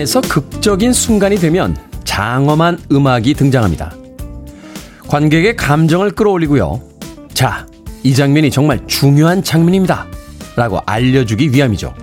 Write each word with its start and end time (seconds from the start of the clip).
영화에서 0.00 0.20
극적인 0.22 0.92
순간이 0.92 1.36
되면 1.36 1.76
장엄한 2.04 2.78
음악이 2.90 3.34
등장합니다. 3.34 3.94
관객의 5.08 5.56
감정을 5.56 6.12
끌어올리고요. 6.12 6.80
자, 7.34 7.66
이 8.02 8.14
장면이 8.14 8.50
정말 8.50 8.86
중요한 8.86 9.42
장면입니다. 9.42 10.06
라고 10.56 10.80
알려주기 10.86 11.52
위함이죠. 11.52 11.94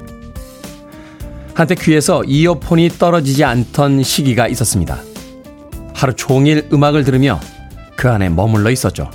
한때 1.54 1.76
귀에서 1.76 2.24
이어폰이 2.24 2.90
떨어지지 3.00 3.44
않던 3.44 4.04
시기가 4.04 4.48
있었습니다. 4.48 5.00
하루 5.94 6.14
종일 6.14 6.68
음악을 6.72 7.04
들으며 7.04 7.40
그 7.96 8.10
안에 8.10 8.30
머물러 8.30 8.70
있었죠. 8.70 9.10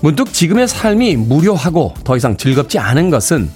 문득 0.00 0.32
지금의 0.32 0.68
삶이 0.68 1.16
무료하고 1.16 1.94
더 2.04 2.16
이상 2.16 2.36
즐겁지 2.36 2.78
않은 2.78 3.10
것은 3.10 3.50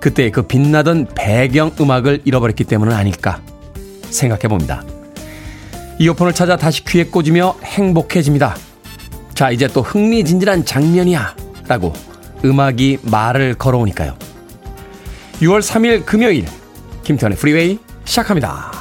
그때 0.00 0.30
그 0.30 0.42
빛나던 0.42 1.08
배경 1.14 1.72
음악을 1.80 2.22
잃어버렸기 2.24 2.64
때문은 2.64 2.94
아닐까 2.94 3.40
생각해 4.10 4.42
봅니다. 4.48 4.84
이어폰을 5.98 6.32
찾아 6.32 6.56
다시 6.56 6.84
귀에 6.84 7.04
꽂으며 7.04 7.56
행복해집니다. 7.64 8.56
자, 9.34 9.50
이제 9.50 9.66
또 9.68 9.82
흥미진진한 9.82 10.64
장면이야. 10.64 11.36
라고 11.66 11.92
음악이 12.44 12.98
말을 13.02 13.54
걸어오니까요. 13.54 14.16
6월 15.40 15.60
3일 15.60 16.04
금요일, 16.04 16.46
김태현의 17.04 17.36
프리웨이 17.36 17.78
시작합니다. 18.04 18.77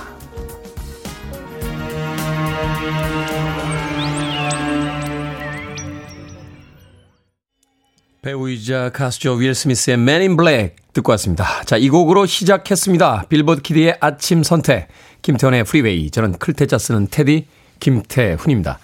배우이자 8.28 8.90
가수죠. 8.90 9.36
윌 9.36 9.56
스미스의 9.56 9.94
Men 9.94 10.20
in 10.20 10.36
Black 10.36 10.76
듣고 10.92 11.12
왔습니다. 11.12 11.64
자, 11.64 11.78
이 11.78 11.88
곡으로 11.88 12.26
시작했습니다. 12.26 13.28
빌보드 13.30 13.62
kid의 13.62 14.00
아침 14.02 14.44
선택. 14.44 14.90
김태훈의 15.22 15.64
프리웨이. 15.64 16.12
저는 16.12 16.34
클 16.34 16.53
태 16.53 16.68
자 16.68 16.78
쓰는 16.78 17.08
테디 17.10 17.46
김태훈입니다. 17.80 18.80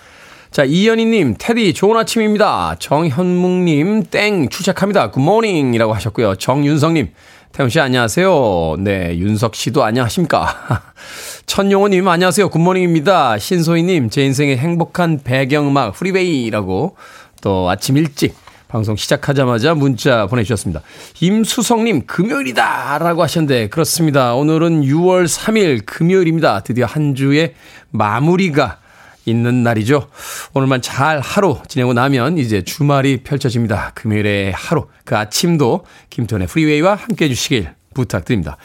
자, 0.50 0.64
이연희님, 0.64 1.36
테디, 1.38 1.74
좋은 1.74 1.98
아침입니다. 1.98 2.78
정현묵님, 2.80 4.06
땡, 4.06 4.48
출첵합니다. 4.48 5.12
Good 5.12 5.34
morning 5.34 5.74
이라고 5.74 5.94
하셨고요. 5.94 6.36
정윤성님, 6.36 7.10
태훈씨 7.52 7.82
안녕하세요. 7.82 8.78
네, 8.80 9.18
윤석 9.18 9.56
씨도 9.56 9.84
안녕하십니까. 9.84 10.84
천용호님, 11.48 12.08
안녕하세요. 12.08 12.48
Good 12.48 12.68
morning입니다. 12.68 13.40
신소희님, 13.40 14.10
제 14.10 14.24
인생의 14.24 14.58
행복한 14.58 15.20
배경음악, 15.22 15.96
프리웨이라고 15.96 16.96
또 17.42 17.70
아침 17.70 17.98
일찍 17.98 18.43
방송 18.74 18.96
시작하자마자 18.96 19.76
문자 19.76 20.26
보내주셨습니다. 20.26 20.82
임수성님, 21.20 22.08
금요일이다! 22.08 22.98
라고 22.98 23.22
하셨는데, 23.22 23.70
그렇습니다. 23.70 24.34
오늘은 24.34 24.82
6월 24.82 25.28
3일 25.28 25.86
금요일입니다. 25.86 26.62
드디어 26.62 26.88
한 26.88 27.14
주의 27.14 27.54
마무리가 27.92 28.80
있는 29.26 29.62
날이죠. 29.62 30.08
오늘만 30.56 30.82
잘 30.82 31.20
하루 31.20 31.60
지내고 31.68 31.94
나면 31.94 32.40
이제 32.40 32.64
주말이 32.64 33.22
펼쳐집니다. 33.22 33.92
금요일의 33.94 34.54
하루, 34.54 34.88
그 35.06 35.16
아침도 35.16 35.86
김태현의 36.10 36.48
프리웨이와 36.48 36.96
함께 36.96 37.26
해주시길 37.26 37.70
부탁드립니다. 37.94 38.58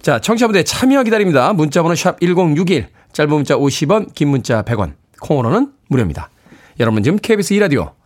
자, 0.00 0.20
청취자분들 0.20 0.64
참여 0.64 1.02
기다립니다. 1.02 1.52
문자번호 1.52 1.96
샵 1.96 2.20
1061, 2.20 2.86
짧은 3.12 3.34
문자 3.34 3.56
50원, 3.56 4.14
긴 4.14 4.28
문자 4.28 4.62
100원, 4.62 4.92
콩으로는 5.20 5.72
무료입니다. 5.88 6.30
여러분 6.78 7.02
지금 7.02 7.18
KBS 7.18 7.54
2라디오 7.54 8.05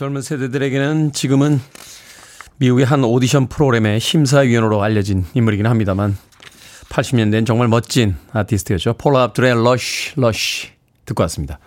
젊은 0.00 0.22
세대들에게는 0.22 1.12
지금은 1.12 1.60
미국의 2.56 2.86
한 2.86 3.04
오디션 3.04 3.48
프로그램의 3.48 4.00
심사위원으로 4.00 4.82
알려진 4.82 5.26
인물이긴 5.34 5.66
합니다만 5.66 6.16
80년대엔 6.88 7.46
정말 7.46 7.68
멋진 7.68 8.16
아티스트였죠. 8.32 8.94
폴라 8.94 9.24
압둘의 9.24 9.52
Rush 9.52 10.12
Rush 10.16 10.68
듣고 11.04 11.22
왔습니다. 11.24 11.58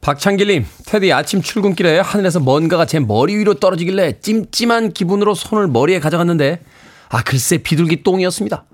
박창길님, 0.00 0.64
테디 0.86 1.12
아침 1.12 1.42
출근길에 1.42 1.98
하늘에서 1.98 2.38
뭔가가 2.38 2.84
제 2.86 3.00
머리 3.00 3.34
위로 3.34 3.54
떨어지길래 3.54 4.20
찜찜한 4.20 4.92
기분으로 4.92 5.34
손을 5.34 5.66
머리에 5.66 5.98
가져갔는데 5.98 6.62
아 7.08 7.24
글쎄 7.24 7.58
비둘기 7.58 8.04
똥이었습니다. 8.04 8.64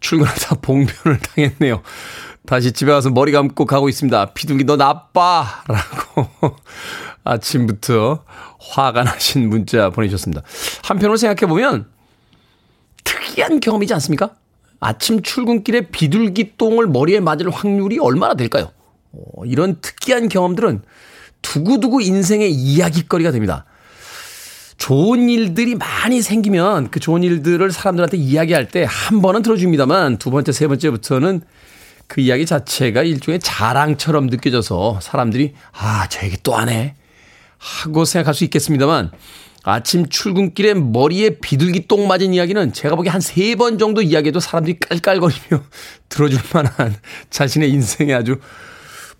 출근하다 0.00 0.56
봉변을 0.60 1.20
당했네요. 1.20 1.80
다시 2.44 2.72
집에 2.72 2.92
와서 2.92 3.08
머리 3.08 3.32
감고 3.32 3.64
가고 3.64 3.88
있습니다. 3.88 4.34
비둘기 4.34 4.64
너 4.64 4.76
나빠! 4.76 5.62
라고 5.66 6.56
아침부터 7.24 8.24
화가 8.58 9.04
나신 9.04 9.48
문자 9.48 9.90
보내주셨습니다. 9.90 10.42
한편으로 10.82 11.16
생각해보면 11.16 11.86
특이한 13.04 13.60
경험이지 13.60 13.94
않습니까? 13.94 14.30
아침 14.80 15.22
출근길에 15.22 15.88
비둘기 15.90 16.54
똥을 16.58 16.88
머리에 16.88 17.20
맞을 17.20 17.50
확률이 17.50 17.98
얼마나 18.00 18.34
될까요? 18.34 18.70
어, 19.12 19.44
이런 19.44 19.80
특이한 19.80 20.28
경험들은 20.28 20.82
두고두고 21.42 22.00
인생의 22.00 22.50
이야기거리가 22.50 23.30
됩니다. 23.30 23.64
좋은 24.78 25.28
일들이 25.28 25.76
많이 25.76 26.22
생기면 26.22 26.90
그 26.90 26.98
좋은 26.98 27.22
일들을 27.22 27.70
사람들한테 27.70 28.16
이야기할 28.16 28.68
때 28.68 28.84
한 28.84 29.22
번은 29.22 29.42
들어줍니다만 29.42 30.18
두 30.18 30.30
번째, 30.32 30.50
세 30.50 30.66
번째부터는 30.66 31.42
그 32.08 32.20
이야기 32.20 32.44
자체가 32.46 33.02
일종의 33.04 33.38
자랑처럼 33.40 34.26
느껴져서 34.26 34.98
사람들이 35.00 35.54
아, 35.72 36.08
저 36.08 36.26
얘기 36.26 36.36
또 36.42 36.54
하네. 36.54 36.96
하고 37.62 38.04
생각할 38.04 38.34
수 38.34 38.42
있겠습니다만 38.44 39.12
아침 39.62 40.08
출근길에 40.08 40.74
머리에 40.74 41.38
비둘기 41.38 41.86
똥 41.86 42.08
맞은 42.08 42.34
이야기는 42.34 42.72
제가 42.72 42.96
보기에 42.96 43.10
한 43.12 43.20
세 43.20 43.54
번 43.54 43.78
정도 43.78 44.02
이야기해도 44.02 44.40
사람들이 44.40 44.80
깔깔거리며 44.80 45.62
들어줄 46.10 46.40
만한 46.52 46.96
자신의 47.30 47.70
인생에 47.70 48.12
아주 48.12 48.40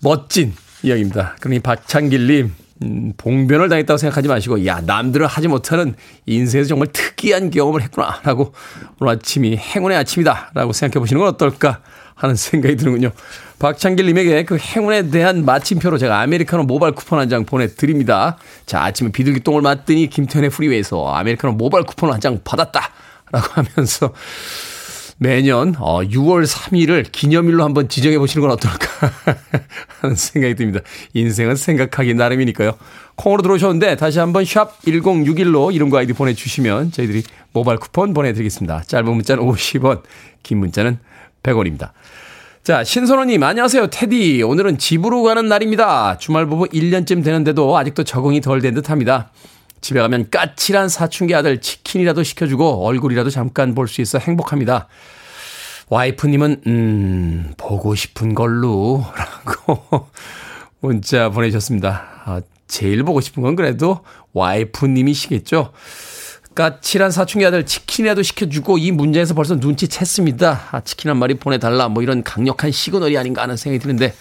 멋진 0.01 0.53
이야기입니다. 0.83 1.37
그러니 1.39 1.59
박창길님, 1.61 2.53
음, 2.83 3.13
봉변을 3.17 3.69
당했다고 3.69 3.97
생각하지 3.97 4.27
마시고, 4.27 4.65
야, 4.65 4.81
남들은 4.85 5.25
하지 5.25 5.47
못하는 5.47 5.95
인생에서 6.25 6.67
정말 6.69 6.89
특이한 6.91 7.49
경험을 7.49 7.81
했구나. 7.81 8.19
라고 8.23 8.53
오늘 8.99 9.13
아침이 9.13 9.55
행운의 9.57 9.97
아침이다. 9.97 10.51
라고 10.53 10.73
생각해 10.73 10.99
보시는 10.99 11.19
건 11.21 11.29
어떨까 11.29 11.79
하는 12.15 12.35
생각이 12.35 12.75
드는군요. 12.75 13.11
박창길님에게 13.59 14.43
그 14.43 14.57
행운에 14.57 15.09
대한 15.09 15.45
마침표로 15.45 15.97
제가 15.97 16.19
아메리카노 16.21 16.63
모바일 16.63 16.93
쿠폰 16.93 17.19
한 17.19 17.29
장 17.29 17.45
보내드립니다. 17.45 18.37
자, 18.65 18.83
아침에 18.83 19.11
비둘기 19.11 19.39
똥을 19.39 19.61
맞더니 19.61 20.09
김태현의 20.09 20.49
프리웨이에서 20.49 21.13
아메리카노 21.13 21.53
모바일 21.53 21.85
쿠폰 21.85 22.11
한 22.11 22.19
장 22.19 22.39
받았다. 22.43 22.89
라고 23.31 23.47
하면서 23.53 24.13
매년 25.23 25.73
어 25.79 26.01
6월 26.01 26.45
3일을 26.45 27.05
기념일로 27.09 27.63
한번 27.63 27.87
지정해 27.87 28.19
보시는 28.19 28.45
건 28.45 28.51
어떨까 28.51 28.85
하는 30.01 30.15
생각이 30.17 30.53
듭니다. 30.55 30.81
인생은 31.13 31.55
생각하기 31.55 32.13
나름이니까요. 32.13 32.73
콩으로 33.15 33.41
들어오셨는데 33.41 33.95
다시 33.95 34.19
한번 34.19 34.43
샵 34.43 34.81
1061로 34.81 35.73
이름과 35.73 35.99
아이디 35.99 36.11
보내주시면 36.11 36.91
저희들이 36.91 37.23
모바일 37.53 37.79
쿠폰 37.79 38.13
보내드리겠습니다. 38.13 38.83
짧은 38.85 39.05
문자는 39.09 39.41
50원, 39.43 40.01
긴 40.43 40.57
문자는 40.57 40.99
100원입니다. 41.41 41.91
자, 42.63 42.83
신선호님, 42.83 43.43
안녕하세요. 43.43 43.87
테디. 43.87 44.41
오늘은 44.43 44.77
집으로 44.77 45.23
가는 45.23 45.47
날입니다. 45.47 46.17
주말 46.17 46.47
부부 46.47 46.65
1년쯤 46.67 47.23
되는데도 47.23 47.77
아직도 47.77 48.03
적응이 48.03 48.41
덜 48.41 48.61
된 48.61 48.73
듯 48.73 48.89
합니다. 48.89 49.31
집에 49.83 49.99
가면 49.99 50.29
까칠한 50.31 50.87
사춘기 50.87 51.35
아들 51.35 51.59
치킨이라도 51.59 52.23
시켜주고 52.23 52.87
얼굴이라도 52.87 53.29
잠깐 53.29 53.75
볼 53.75 53.89
수 53.89 54.01
있어 54.01 54.17
행복합니다. 54.17 54.87
와이프님은, 55.89 56.61
음, 56.65 57.53
보고 57.57 57.93
싶은 57.93 58.33
걸로. 58.33 59.05
라고 59.17 60.07
문자 60.79 61.27
보내셨습니다. 61.29 62.21
아, 62.23 62.41
제일 62.67 63.03
보고 63.03 63.19
싶은 63.19 63.43
건 63.43 63.57
그래도 63.57 63.99
와이프님이시겠죠? 64.31 65.73
까칠한 66.55 67.11
사춘기 67.11 67.45
아들 67.45 67.65
치킨이라도 67.65 68.23
시켜주고 68.23 68.77
이 68.77 68.91
문제에서 68.91 69.33
벌써 69.33 69.55
눈치챘습니다. 69.57 70.59
아, 70.71 70.79
치킨 70.85 71.09
한 71.09 71.17
마리 71.17 71.33
보내달라 71.33 71.89
뭐 71.89 72.01
이런 72.01 72.23
강력한 72.23 72.71
시그널이 72.71 73.17
아닌가 73.17 73.41
하는 73.41 73.57
생각이 73.57 73.81
드는데 73.81 74.13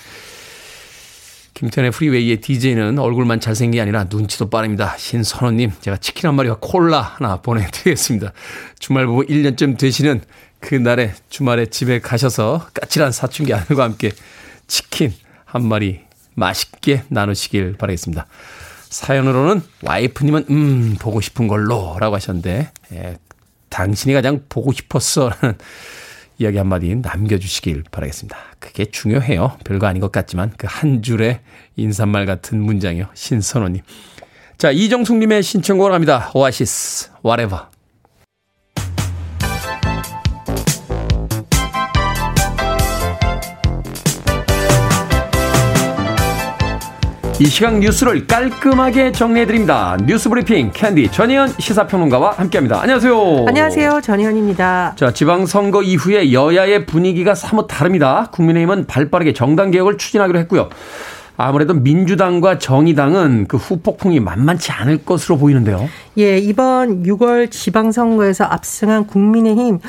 김태현의 1.62 1.92
프리웨이의 1.92 2.40
DJ는 2.40 2.98
얼굴만 2.98 3.38
잘생긴 3.38 3.78
게 3.78 3.80
아니라 3.82 4.06
눈치도 4.10 4.50
빠릅니다. 4.50 4.96
신선호님 4.98 5.70
제가 5.80 5.96
치킨 5.98 6.26
한 6.26 6.34
마리와 6.34 6.56
콜라 6.60 7.00
하나 7.00 7.36
보내드리겠습니다. 7.36 8.32
주말 8.80 9.06
부부 9.06 9.26
1년쯤 9.26 9.78
되시는 9.78 10.22
그날에 10.58 11.14
주말에 11.30 11.66
집에 11.66 12.00
가셔서 12.00 12.66
까칠한 12.74 13.12
사춘기 13.12 13.54
아들과 13.54 13.84
함께 13.84 14.10
치킨 14.66 15.12
한 15.44 15.64
마리 15.64 16.00
맛있게 16.34 17.04
나누시길 17.06 17.76
바라겠습니다. 17.78 18.26
사연으로는 18.88 19.62
와이프님은 19.82 20.46
음 20.50 20.96
보고 20.98 21.20
싶은 21.20 21.46
걸로 21.46 21.96
라고 22.00 22.16
하셨는데 22.16 22.72
예, 22.92 23.18
당신이 23.68 24.14
가장 24.14 24.42
보고 24.48 24.72
싶었어 24.72 25.28
라는 25.28 25.56
이야기 26.38 26.58
한마디 26.58 26.94
남겨주시길 26.96 27.84
바라겠습니다. 27.90 28.37
그게 28.58 28.84
중요해요. 28.87 29.58
별거 29.64 29.87
아닌 29.87 30.00
것 30.00 30.11
같지만 30.12 30.50
그 30.56 30.67
한 30.67 31.02
줄의 31.02 31.40
인사말 31.76 32.26
같은 32.26 32.61
문장이요. 32.62 33.06
신선호님. 33.14 33.82
자 34.58 34.70
이정숙님의 34.70 35.43
신청곡을 35.43 35.93
합니다. 35.93 36.31
오아시스 36.34 37.11
Whatever. 37.25 37.71
이 47.42 47.46
시각 47.46 47.80
뉴스를 47.80 48.28
깔끔하게 48.28 49.10
정리해드립니다. 49.10 49.96
뉴스 50.06 50.28
브리핑 50.28 50.70
캔디 50.72 51.10
전희연 51.10 51.54
시사평론가와 51.58 52.34
함께합니다. 52.36 52.80
안녕하세요. 52.80 53.46
안녕하세요. 53.48 54.00
전희연입니다. 54.00 54.92
자, 54.94 55.12
지방선거 55.12 55.82
이후에 55.82 56.32
여야의 56.32 56.86
분위기가 56.86 57.34
사뭇 57.34 57.66
다릅니다. 57.66 58.28
국민의힘은 58.30 58.86
발빠르게 58.86 59.32
정당 59.32 59.72
개혁을 59.72 59.98
추진하기로 59.98 60.38
했고요. 60.38 60.68
아무래도 61.36 61.74
민주당과 61.74 62.58
정의당은 62.58 63.46
그 63.48 63.56
후폭풍이 63.56 64.20
만만치 64.20 64.70
않을 64.70 64.98
것으로 65.04 65.36
보이는데요. 65.36 65.88
예, 66.18 66.38
이번 66.38 67.02
6월 67.02 67.50
지방선거에서 67.50 68.44
압승한 68.44 69.08
국민의힘 69.08 69.80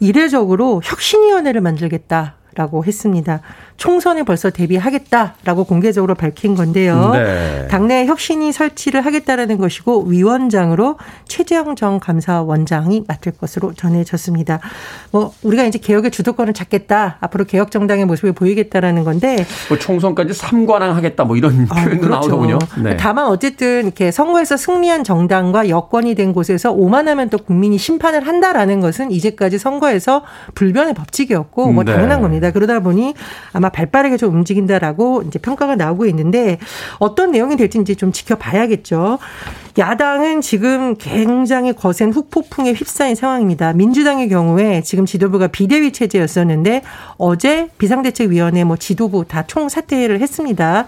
이례적으로 0.00 0.80
혁신위원회를 0.82 1.60
만들겠다. 1.60 2.36
라고 2.54 2.84
했습니다. 2.84 3.40
총선에 3.82 4.22
벌써 4.22 4.48
대비하겠다라고 4.48 5.64
공개적으로 5.64 6.14
밝힌 6.14 6.54
건데요. 6.54 7.10
네. 7.14 7.66
당내 7.68 8.06
혁신이 8.06 8.52
설치를 8.52 9.04
하겠다라는 9.04 9.58
것이고 9.58 10.04
위원장으로 10.04 10.98
최재형 11.26 11.74
전 11.74 11.98
감사원장이 11.98 13.06
맡을 13.08 13.32
것으로 13.32 13.74
전해졌습니다. 13.74 14.60
뭐 15.10 15.32
우리가 15.42 15.64
이제 15.64 15.80
개혁의 15.80 16.12
주도권을 16.12 16.52
잡겠다. 16.54 17.16
앞으로 17.18 17.44
개혁 17.44 17.72
정당의 17.72 18.04
모습을 18.04 18.34
보이겠다라는 18.34 19.02
건데 19.02 19.44
뭐 19.68 19.76
총선까지 19.76 20.32
삼관왕 20.32 20.94
하겠다 20.94 21.24
뭐 21.24 21.36
이런 21.36 21.66
아, 21.68 21.74
표현도 21.74 22.02
그렇죠. 22.02 22.08
나오더군요. 22.08 22.58
네. 22.84 22.96
다만 22.96 23.26
어쨌든 23.26 23.86
이렇게 23.86 24.12
선거에서 24.12 24.56
승리한 24.56 25.02
정당과 25.02 25.68
여권이 25.68 26.14
된 26.14 26.32
곳에서 26.32 26.70
오만하면 26.70 27.30
또 27.30 27.38
국민이 27.38 27.78
심판을 27.78 28.28
한다라는 28.28 28.80
것은 28.80 29.10
이제까지 29.10 29.58
선거에서 29.58 30.22
불변의 30.54 30.94
법칙이었고 30.94 31.72
뭐 31.72 31.82
네. 31.82 31.92
당연한 31.92 32.20
겁니다. 32.20 32.52
그러다 32.52 32.78
보니 32.78 33.14
아마 33.52 33.71
발빠르게 33.72 34.16
좀 34.16 34.34
움직인다라고 34.34 35.22
이제 35.26 35.38
평가가 35.38 35.76
나오고 35.76 36.06
있는데 36.06 36.58
어떤 36.98 37.32
내용이 37.32 37.56
될지 37.56 37.78
이제 37.80 37.94
좀 37.94 38.12
지켜봐야겠죠. 38.12 39.18
야당은 39.78 40.40
지금 40.42 40.96
굉장히 40.96 41.72
거센 41.72 42.12
후폭풍에 42.12 42.72
휩싸인 42.72 43.14
상황입니다. 43.14 43.72
민주당의 43.72 44.28
경우에 44.28 44.82
지금 44.82 45.06
지도부가 45.06 45.46
비대위 45.46 45.92
체제였었는데 45.92 46.82
어제 47.16 47.68
비상대책위원회 47.78 48.64
뭐 48.64 48.76
지도부 48.76 49.24
다 49.26 49.42
총 49.46 49.68
사퇴를 49.68 50.20
했습니다. 50.20 50.86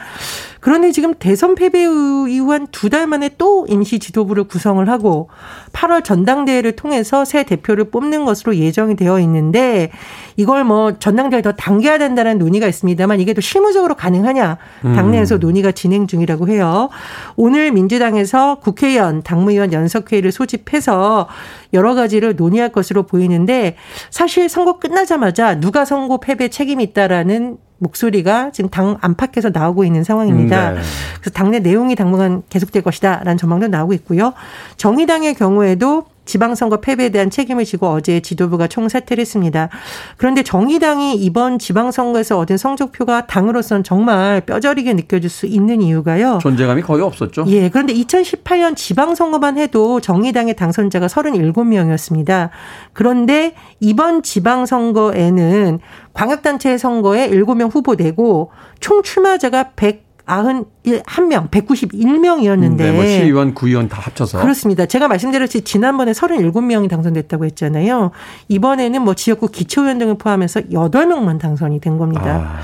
그런데 0.60 0.90
지금 0.92 1.12
대선 1.18 1.54
패배 1.54 1.82
이후 1.82 2.52
한 2.52 2.66
두 2.72 2.88
달 2.88 3.06
만에 3.06 3.30
또 3.36 3.66
임시 3.68 3.98
지도부를 3.98 4.44
구성을 4.44 4.86
하고 4.88 5.28
8월 5.72 6.02
전당대회를 6.04 6.72
통해서 6.76 7.24
새 7.24 7.42
대표를 7.42 7.90
뽑는 7.90 8.24
것으로 8.24 8.56
예정이 8.56 8.96
되어 8.96 9.18
있는데 9.20 9.90
이걸 10.36 10.64
뭐 10.64 10.98
전당대회 10.98 11.42
더 11.42 11.52
당겨야 11.52 11.98
된다는 11.98 12.38
논의가 12.38 12.66
있습니다만 12.68 13.20
이게 13.20 13.34
또 13.34 13.40
실무적으로 13.40 13.94
가능하냐 13.94 14.56
당내에서 14.82 15.36
음. 15.36 15.40
논의가 15.40 15.72
진행 15.72 16.06
중이라고 16.06 16.48
해요. 16.48 16.88
오늘 17.36 17.70
민주당에서 17.72 18.56
국 18.62 18.73
회의원, 18.82 19.22
당무위원 19.22 19.72
연석회의를 19.72 20.32
소집해서 20.32 21.28
여러 21.72 21.94
가지를 21.94 22.36
논의할 22.36 22.70
것으로 22.70 23.04
보이는데 23.04 23.76
사실 24.10 24.48
선거 24.48 24.78
끝나자마자 24.78 25.60
누가 25.60 25.84
선거 25.84 26.18
패배 26.18 26.48
책임이 26.48 26.82
있다라는 26.84 27.58
목소리가 27.78 28.50
지금 28.52 28.70
당 28.70 28.96
안팎에서 29.00 29.50
나오고 29.52 29.84
있는 29.84 30.04
상황입니다. 30.04 30.70
네. 30.70 30.80
그래서 31.20 31.30
당내 31.30 31.58
내용이 31.58 31.96
당분간 31.96 32.42
계속될 32.48 32.82
것이다라는 32.82 33.36
전망도 33.36 33.68
나오고 33.68 33.92
있고요. 33.94 34.32
정의당의 34.76 35.34
경우에도 35.34 36.06
지방선거 36.24 36.80
패배에 36.80 37.10
대한 37.10 37.30
책임을 37.30 37.64
지고 37.64 37.88
어제 37.88 38.20
지도부가 38.20 38.66
총사퇴를 38.66 39.20
했습니다. 39.20 39.68
그런데 40.16 40.42
정의당이 40.42 41.16
이번 41.16 41.58
지방선거에서 41.58 42.38
얻은 42.38 42.56
성적표가 42.56 43.26
당으로선 43.26 43.84
정말 43.84 44.40
뼈저리게 44.42 44.94
느껴질 44.94 45.28
수 45.30 45.46
있는 45.46 45.82
이유가요. 45.82 46.38
존재감이 46.40 46.82
거의 46.82 47.02
없었죠. 47.02 47.44
예. 47.48 47.68
그런데 47.68 47.92
2018년 47.94 48.76
지방선거만 48.76 49.58
해도 49.58 50.00
정의당의 50.00 50.56
당선자가 50.56 51.06
37명이었습니다. 51.06 52.50
그런데 52.92 53.54
이번 53.80 54.22
지방선거에는 54.22 55.80
광역단체 56.12 56.78
선거에 56.78 57.28
7명 57.30 57.74
후보 57.74 57.94
내고 57.94 58.50
총 58.80 59.02
출마자가 59.02 59.70
100 59.76 60.13
91명, 60.26 61.50
191명이었는데. 61.50 62.76
네, 62.76 62.92
뭐 62.92 63.04
시의원, 63.04 63.54
구의원 63.54 63.88
다 63.88 64.00
합쳐서. 64.00 64.40
그렇습니다. 64.40 64.86
제가 64.86 65.08
말씀드렸듯이 65.08 65.62
지난번에 65.62 66.12
37명이 66.12 66.88
당선됐다고 66.88 67.44
했잖아요. 67.46 68.10
이번에는 68.48 69.02
뭐 69.02 69.14
지역구 69.14 69.48
기초의원 69.48 69.98
등을 69.98 70.16
포함해서 70.18 70.60
8명만 70.62 71.38
당선이 71.38 71.80
된 71.80 71.98
겁니다. 71.98 72.58
아. 72.58 72.60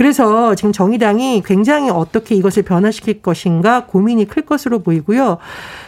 그래서 0.00 0.54
지금 0.54 0.72
정의당이 0.72 1.42
굉장히 1.44 1.90
어떻게 1.90 2.34
이것을 2.34 2.62
변화시킬 2.62 3.20
것인가 3.20 3.84
고민이 3.84 4.28
클 4.28 4.46
것으로 4.46 4.78
보이고요. 4.78 5.36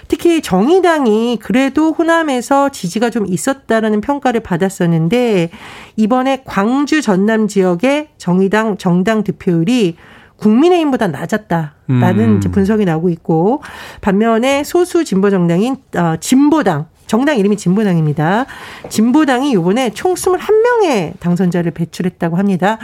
특히 0.06 0.42
정의당이 0.42 1.38
그래도 1.40 1.92
호남에서 1.92 2.68
지지가 2.68 3.08
좀 3.08 3.26
있었다라는 3.26 4.02
평가를 4.02 4.40
받았었는데 4.40 5.48
이번에 5.96 6.42
광주 6.44 7.00
전남 7.00 7.48
지역의 7.48 8.08
정의당 8.18 8.76
정당 8.76 9.24
득표율이 9.24 9.96
국민의힘보다 10.42 11.06
낮았다라는 11.08 11.70
음. 11.90 12.40
분석이 12.40 12.84
나오고 12.84 13.08
있고 13.10 13.62
반면에 14.00 14.64
소수 14.64 15.04
진보 15.04 15.30
정당인 15.30 15.76
어, 15.96 16.16
진보당 16.20 16.86
정당 17.12 17.36
이름이 17.36 17.58
진보당입니다. 17.58 18.46
진보당이 18.88 19.50
이번에 19.50 19.90
총 19.90 20.14
21명의 20.14 21.12
당선자를 21.20 21.72
배출했다고 21.72 22.38
합니다. 22.38 22.78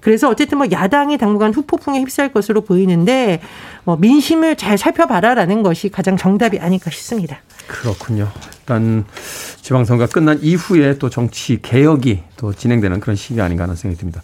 그래서 0.00 0.30
어쨌든 0.30 0.56
뭐 0.56 0.66
야당이 0.72 1.18
당분간 1.18 1.52
후폭풍에 1.52 2.00
휩싸일 2.00 2.32
것으로 2.32 2.62
보이는데 2.62 3.40
뭐 3.84 3.96
민심을 3.96 4.56
잘 4.56 4.78
살펴봐라라는 4.78 5.62
것이 5.62 5.90
가장 5.90 6.16
정답이 6.16 6.60
아닐까 6.60 6.90
싶습니다. 6.90 7.36
그렇군요. 7.66 8.30
일단 8.60 9.04
지방선거가 9.60 10.10
끝난 10.10 10.38
이후에 10.40 10.96
또 10.96 11.10
정치 11.10 11.60
개혁이 11.60 12.22
또 12.36 12.52
진행되는 12.52 13.00
그런 13.00 13.16
시기 13.16 13.40
아닌가 13.40 13.64
하는 13.64 13.76
생각이 13.76 13.98
듭니다. 13.98 14.22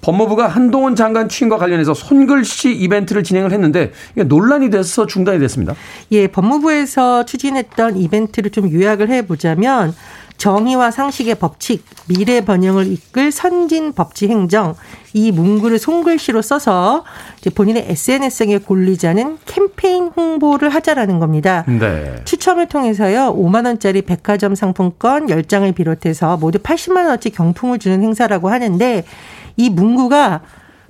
법무부가 0.00 0.48
한동훈 0.48 0.96
장관 0.96 1.28
취임과 1.28 1.58
관련해서 1.58 1.94
손글씨 1.94 2.72
이벤트를 2.72 3.22
진행을 3.22 3.52
했는데 3.52 3.92
이게 4.12 4.24
논란이 4.24 4.70
돼서 4.70 5.06
중단이 5.06 5.38
됐습니다. 5.40 5.74
예, 6.12 6.26
법무부에서 6.26 7.24
추진했던 7.26 7.96
이벤트를 7.96 8.50
좀 8.50 8.72
요약을 8.72 9.10
해보자면 9.10 9.94
정의와 10.40 10.90
상식의 10.90 11.34
법칙, 11.34 11.84
미래 12.08 12.40
번영을 12.40 12.90
이끌 12.90 13.30
선진 13.30 13.92
법치 13.92 14.26
행정 14.28 14.74
이 15.12 15.32
문구를 15.32 15.78
손글씨로 15.78 16.40
써서 16.40 17.04
본인의 17.54 17.84
SNS에 17.90 18.58
골리자는 18.58 19.36
캠페인 19.44 20.06
홍보를 20.08 20.70
하자라는 20.70 21.18
겁니다. 21.18 21.66
네. 21.68 22.22
추첨을 22.24 22.68
통해서요. 22.68 23.36
5만 23.36 23.66
원짜리 23.66 24.00
백화점 24.00 24.54
상품권 24.54 25.26
10장을 25.26 25.74
비롯해서 25.74 26.38
모두 26.38 26.58
80만 26.58 26.96
원어치 26.96 27.30
경품을 27.30 27.78
주는 27.78 28.02
행사라고 28.02 28.48
하는데 28.48 29.04
이 29.58 29.68
문구가 29.68 30.40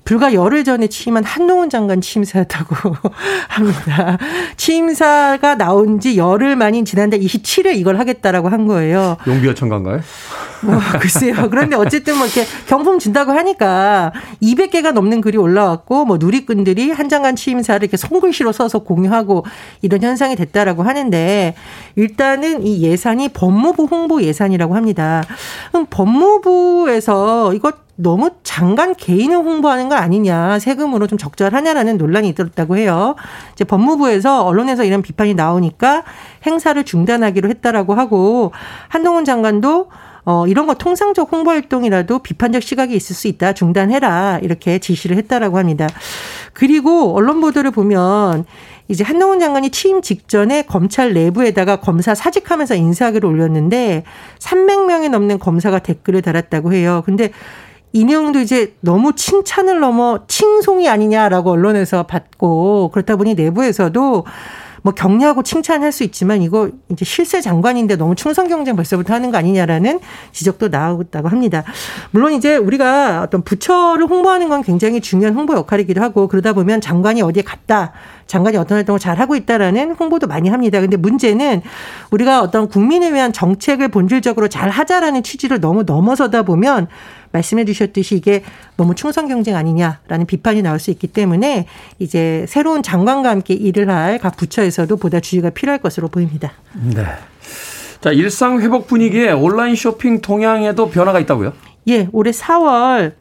불과 0.04 0.33
열흘 0.35 0.64
전에 0.64 0.88
취임한 0.88 1.25
한동훈 1.25 1.71
장관 1.71 2.00
취임사였다고 2.00 2.97
합니다. 3.49 4.19
취임사가 4.57 5.54
나온 5.57 6.00
지 6.00 6.16
열흘 6.16 6.57
만인 6.57 6.85
지난달 6.85 7.21
27일 7.21 7.76
이걸 7.76 7.99
하겠다라고 7.99 8.49
한 8.49 8.66
거예요. 8.66 9.16
용비어천가인가요? 9.26 10.00
뭐 10.62 10.78
글쎄요. 11.00 11.49
그런데 11.49 11.76
어쨌든 11.76 12.16
뭐 12.19 12.26
이렇게 12.26 12.45
경품 12.66 12.99
준다고 12.99 13.33
하니까 13.33 14.12
200개가 14.42 14.92
넘는 14.92 15.21
글이 15.21 15.38
올라왔고 15.38 16.04
뭐 16.04 16.19
누리꾼들이 16.19 16.90
한 16.90 17.09
장관 17.09 17.37
취임사를 17.37 17.83
이렇게 17.83 17.97
손글씨로 17.97 18.52
써서 18.52 18.80
공유하고 18.80 19.45
이런 19.83 20.02
현상이 20.02 20.37
됐다라고 20.37 20.83
하는데 20.83 21.54
일단은 21.97 22.66
이 22.66 22.83
예산이 22.83 23.30
법무부 23.30 23.85
홍보 23.85 24.23
예산이라고 24.23 24.75
합니다. 24.76 25.23
그럼 25.71 25.87
법무부에서 25.88 27.54
이거 27.54 27.73
너무 28.02 28.30
장관 28.42 28.95
개인을 28.95 29.37
홍보하는 29.37 29.88
거 29.88 29.95
아니냐, 29.95 30.59
세금으로 30.59 31.07
좀 31.07 31.19
적절하냐라는 31.19 31.99
논란이 31.99 32.28
있었다고 32.30 32.76
해요. 32.76 33.16
이제 33.52 33.64
법무부에서 33.64 34.45
언론에서 34.45 34.85
이런 34.85 35.02
비판이 35.02 35.35
나오니까 35.35 36.04
행사를 36.47 36.83
중단하기로 36.83 37.49
했다라고 37.49 37.95
하고 37.95 38.52
한동훈 38.88 39.25
장관도 39.25 39.88
어, 40.25 40.47
이런 40.47 40.66
거 40.66 40.75
통상적 40.75 41.33
홍보 41.33 41.50
활동이라도 41.50 42.21
비판적 42.21 42.62
시각이 42.62 42.95
있을 42.95 43.16
수 43.16 43.26
있다. 43.26 43.52
중단해라. 43.52 44.40
이렇게 44.42 44.78
지시를 44.78 45.16
했다라고 45.16 45.59
합니다. 45.59 45.88
그리고 46.52 47.14
언론 47.16 47.40
보도를 47.40 47.71
보면 47.71 48.45
이제 48.88 49.02
한동훈 49.02 49.40
장관이 49.40 49.71
취임 49.71 50.02
직전에 50.02 50.62
검찰 50.62 51.14
내부에다가 51.14 51.76
검사 51.76 52.14
사직하면서 52.14 52.75
인사하기를 52.75 53.28
올렸는데 53.28 54.04
300명이 54.38 55.09
넘는 55.11 55.38
검사가 55.38 55.78
댓글을 55.78 56.23
달았다고 56.23 56.73
해요. 56.75 57.02
근데 57.07 57.30
이 57.92 58.04
내용도 58.04 58.38
이제 58.38 58.75
너무 58.80 59.14
칭찬을 59.14 59.80
넘어 59.80 60.20
칭송이 60.28 60.88
아니냐라고 60.88 61.50
언론에서 61.50 62.04
받고 62.04 62.90
그렇다 62.92 63.16
보니 63.16 63.35
내부에서도 63.35 64.25
뭐 64.82 64.94
격려하고 64.94 65.42
칭찬할 65.42 65.92
수 65.92 66.04
있지만 66.04 66.40
이거 66.42 66.70
이제 66.88 67.04
실세 67.04 67.40
장관인데 67.40 67.97
너무 67.97 68.14
충성 68.14 68.49
경쟁 68.49 68.76
벌써부터 68.76 69.12
하는 69.12 69.30
거 69.30 69.38
아니냐라는 69.38 70.00
지적도 70.32 70.68
나오고 70.68 71.04
고 71.04 71.28
합니다. 71.28 71.64
물론 72.12 72.32
이제 72.32 72.56
우리가 72.56 73.23
어떤 73.23 73.42
부처를 73.42 74.06
홍보하는 74.06 74.49
건 74.49 74.62
굉장히 74.62 75.00
중요한 75.00 75.35
홍보 75.35 75.54
역할이기도 75.54 76.00
하고 76.00 76.28
그러다 76.28 76.52
보면 76.52 76.80
장관이 76.80 77.23
어디에 77.23 77.42
갔다 77.42 77.92
장관이 78.26 78.56
어떤 78.56 78.76
활동을 78.78 78.99
잘 79.00 79.18
하고 79.18 79.35
있다라는 79.35 79.97
홍보도 79.99 80.26
많이 80.28 80.49
합니다. 80.49 80.80
근데 80.80 80.97
문제는 80.97 81.62
우리가 82.11 82.40
어떤 82.42 82.68
국민을 82.68 83.12
위한 83.12 83.32
정책을 83.32 83.88
본질적으로 83.88 84.49
잘 84.49 84.70
하자라는 84.70 85.23
취지를 85.23 85.61
너무 85.61 85.82
넘어서다 85.82 86.44
보면 86.44 86.87
말씀해 87.32 87.64
주셨듯이 87.64 88.16
이게 88.16 88.42
너무 88.76 88.94
충성 88.94 89.28
경쟁 89.28 89.56
아니냐라는 89.56 90.26
비판이 90.26 90.62
나올 90.62 90.78
수 90.78 90.90
있기 90.90 91.06
때문에 91.06 91.66
이제 91.99 92.44
새로운 92.49 92.82
장관과 92.82 93.30
함께 93.30 93.54
일을 93.54 93.88
할 93.88 94.18
각 94.18 94.37
부처에서도 94.37 94.94
보다 94.96 95.20
주의가 95.20 95.50
필요할 95.50 95.78
것으로 95.80 96.08
보입니다. 96.08 96.52
네. 96.75 97.04
자, 98.00 98.10
일상 98.12 98.60
회복 98.60 98.87
분위기에 98.87 99.30
온라인 99.32 99.76
쇼핑 99.76 100.20
동향에도 100.20 100.90
변화가 100.90 101.20
있다고요? 101.20 101.52
예, 101.88 102.08
올해 102.12 102.30
4월 102.30 103.12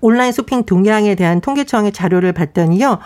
온라인 0.00 0.32
쇼핑 0.32 0.64
동향에 0.64 1.14
대한 1.14 1.40
통계청의 1.40 1.92
자료를 1.92 2.32
봤더니요. 2.32 2.98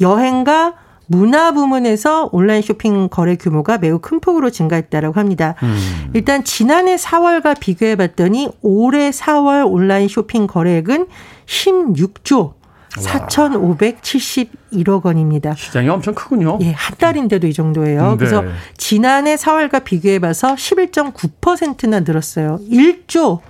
여행과 0.00 0.74
문화 1.06 1.52
부문에서 1.52 2.30
온라인 2.32 2.62
쇼핑 2.62 3.08
거래 3.08 3.36
규모가 3.36 3.78
매우 3.78 3.98
큰 3.98 4.20
폭으로 4.20 4.50
증가했다라고 4.50 5.18
합니다. 5.18 5.54
음. 5.62 6.10
일단 6.14 6.44
지난해 6.44 6.96
4월과 6.96 7.58
비교해 7.60 7.96
봤더니 7.96 8.48
올해 8.62 9.10
4월 9.10 9.70
온라인 9.70 10.08
쇼핑 10.08 10.46
거래액은 10.46 11.06
16조 11.46 12.54
4,571억 12.96 15.04
원입니다. 15.04 15.54
시장이 15.54 15.88
엄청 15.88 16.14
크군요. 16.14 16.58
예, 16.62 16.72
한 16.72 16.96
달인데도 16.96 17.46
이 17.46 17.52
정도예요. 17.52 18.12
네. 18.12 18.16
그래서 18.16 18.42
지난해 18.76 19.36
4월과 19.36 19.84
비교해 19.84 20.18
봐서 20.18 20.54
11.9%나 20.54 22.00
늘었어요. 22.00 22.58
1조 22.70 23.40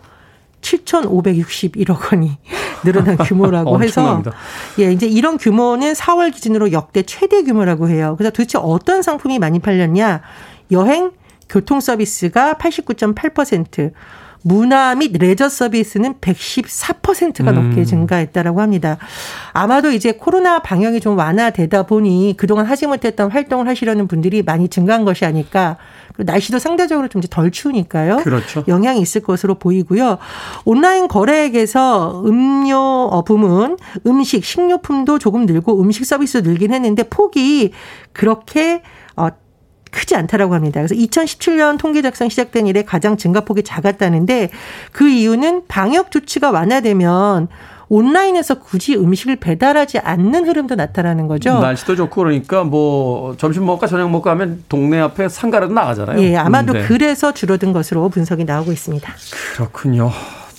7,561억 0.61 2.13
원이 2.13 2.39
늘어난 2.85 3.17
규모라고 3.17 3.81
해서 3.83 4.23
예, 4.79 4.93
이제 4.93 5.07
이런 5.07 5.39
규모는 5.39 5.93
4월 5.93 6.33
기준으로 6.33 6.73
역대 6.73 7.03
최대 7.03 7.43
규모라고 7.43 7.89
해요. 7.89 8.15
그래서 8.19 8.31
도대체 8.31 8.59
어떤 8.59 9.03
상품이 9.03 9.39
많이 9.39 9.59
팔렸냐? 9.59 10.23
여행, 10.73 11.13
교통 11.49 11.81
서비스가 11.81 12.55
89.8%, 12.55 13.93
문화 14.47 14.95
및 14.95 15.13
레저 15.19 15.49
서비스는 15.49 16.15
114%가 16.21 17.51
넘게 17.51 17.81
음. 17.81 17.85
증가했다라고 17.85 18.61
합니다. 18.61 18.97
아마도 19.53 19.91
이제 19.91 20.13
코로나 20.13 20.61
방역이 20.61 21.01
좀 21.01 21.19
완화되다 21.19 21.83
보니 21.83 22.35
그동안 22.37 22.67
하지 22.67 22.87
못했던 22.87 23.29
활동을 23.29 23.67
하시려는 23.67 24.07
분들이 24.07 24.45
많이 24.45 24.69
증가한 24.69 25.05
것이 25.05 25.25
아닐까. 25.25 25.79
날씨도 26.17 26.61
상대적으로 26.61 27.09
좀 27.09 27.23
덜 27.29 27.51
추우니까요. 27.51 28.19
그렇죠. 28.19 28.63
영향이 28.69 29.01
있을 29.01 29.21
것으로 29.21 29.57
보이고요. 29.57 30.19
온라인 30.65 31.09
거래액에서 31.09 32.23
음료 32.25 32.79
어, 32.79 33.25
부문, 33.25 33.77
음식, 34.07 34.45
식료품도 34.45 35.19
조금 35.19 35.47
늘고 35.47 35.81
음식 35.83 36.05
서비스도 36.05 36.49
늘긴 36.49 36.73
했는데 36.73 37.03
폭이 37.03 37.73
그렇게 38.13 38.75
어, 38.77 38.81
크지 39.91 40.17
않다라고 40.17 40.55
합니다. 40.55 40.81
그래서 40.81 40.95
2017년 40.95 41.79
통계 41.79 42.03
작성 42.03 42.29
시작된 42.29 42.67
이래 42.67 42.83
가장 42.83 43.17
증가폭이 43.17 43.63
작았다는데 43.63 44.51
그 44.93 45.09
이유는 45.09 45.63
방역 45.69 46.11
조치가 46.11 46.51
완화되면 46.51 47.49
온라인에서 47.89 48.59
굳이 48.59 48.97
음식을 48.97 49.37
배달하지 49.37 49.99
않는 49.99 50.49
흐름도 50.49 50.75
나타나는 50.75 51.29
거죠. 51.29 51.61
날씨도 51.61 51.95
좋고 51.97 52.23
그러니까 52.23 52.65
뭐 52.65 53.37
점심 53.37 53.65
먹을까 53.65 53.87
저녁 53.87 54.11
먹을까 54.11 54.33
하면 54.33 54.65
동네 54.69 54.99
앞에 55.01 55.29
상가라도 55.29 55.73
나가잖아요. 55.73 56.21
예, 56.21 56.37
아마도 56.37 56.73
네. 56.73 56.83
그래서 56.87 57.33
줄어든 57.33 57.73
것으로 57.73 58.09
분석이 58.09 58.45
나오고 58.45 58.73
있습니다. 58.73 59.13
그렇군요. 59.55 60.11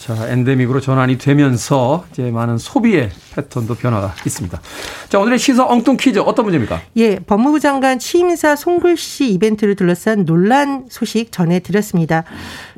자, 0.07 0.29
엔데믹으로 0.29 0.79
전환이 0.79 1.17
되면서 1.17 2.05
이제 2.13 2.31
많은 2.31 2.57
소비의 2.57 3.09
패턴도 3.35 3.75
변화가 3.75 4.15
있습니다. 4.25 4.61
자, 5.09 5.19
오늘의 5.19 5.37
시사 5.37 5.65
엉뚱 5.65 5.97
퀴즈 5.97 6.19
어떤 6.19 6.45
문제입니까? 6.45 6.79
예, 6.95 7.19
법무부 7.19 7.59
장관 7.59 7.99
취임사 7.99 8.55
손글씨 8.55 9.29
이벤트를 9.33 9.75
둘러싼 9.75 10.23
논란 10.23 10.85
소식 10.89 11.33
전해드렸습니다. 11.33 12.23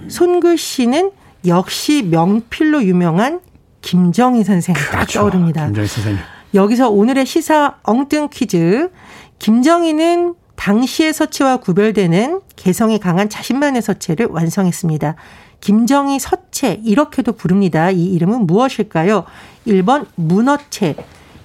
손글씨는 0.07 1.11
역시 1.45 2.01
명필로 2.09 2.83
유명한 2.85 3.41
김정희 3.81 4.43
선생 4.43 4.73
그렇죠. 4.73 4.97
딱 4.97 5.07
떠오릅니다. 5.07 5.65
김정희 5.67 5.87
선생님. 5.87 6.19
여기서 6.55 6.89
오늘의 6.89 7.27
시사 7.27 7.75
엉뚱 7.83 8.29
퀴즈. 8.31 8.89
김정희는 9.37 10.33
당시의 10.55 11.13
서체와 11.13 11.57
구별되는 11.57 12.41
개성이 12.55 12.99
강한 12.99 13.29
자신만의 13.29 13.83
서체를 13.83 14.25
완성했습니다. 14.31 15.15
김정희 15.61 16.19
서체 16.19 16.79
이렇게도 16.83 17.33
부릅니다. 17.33 17.91
이 17.91 18.05
이름은 18.13 18.47
무엇일까요? 18.47 19.25
1번 19.67 20.05
문어체, 20.15 20.95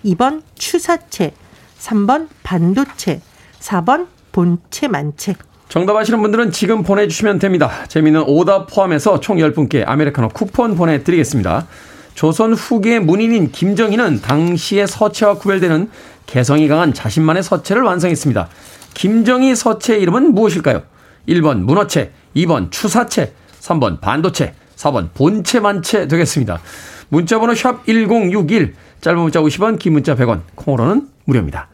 2번 0.04 0.42
추사체, 0.54 1.32
3번 1.78 2.28
반도체, 2.42 3.20
4번 3.60 4.06
본체 4.32 4.88
만체. 4.88 5.34
정답 5.68 5.96
아시는 5.96 6.20
분들은 6.22 6.52
지금 6.52 6.82
보내주시면 6.82 7.38
됩니다. 7.38 7.70
재미는 7.88 8.22
오답 8.26 8.72
포함해서 8.72 9.20
총 9.20 9.38
10분께 9.38 9.82
아메리카노 9.86 10.28
쿠폰 10.28 10.76
보내드리겠습니다. 10.76 11.66
조선 12.14 12.52
후기의 12.52 13.00
문인인 13.00 13.50
김정희는 13.50 14.22
당시의 14.22 14.86
서체와 14.86 15.34
구별되는 15.34 15.90
개성이 16.26 16.68
강한 16.68 16.94
자신만의 16.94 17.42
서체를 17.42 17.82
완성했습니다. 17.82 18.48
김정희 18.94 19.56
서체의 19.56 20.00
이름은 20.02 20.32
무엇일까요? 20.34 20.82
1번 21.28 21.58
문어체, 21.58 22.12
2번 22.36 22.70
추사체, 22.70 23.34
3번 23.64 24.00
반도체, 24.00 24.54
4번 24.76 25.08
본체 25.14 25.60
만체 25.60 26.06
되겠습니다. 26.06 26.60
문자번호 27.08 27.54
샵 27.54 27.86
1061, 27.86 28.74
짧은 29.00 29.18
문자 29.18 29.40
50원, 29.40 29.78
긴 29.78 29.94
문자 29.94 30.14
100원, 30.14 30.42
콩으로는 30.54 31.08
무료입니다. 31.24 31.68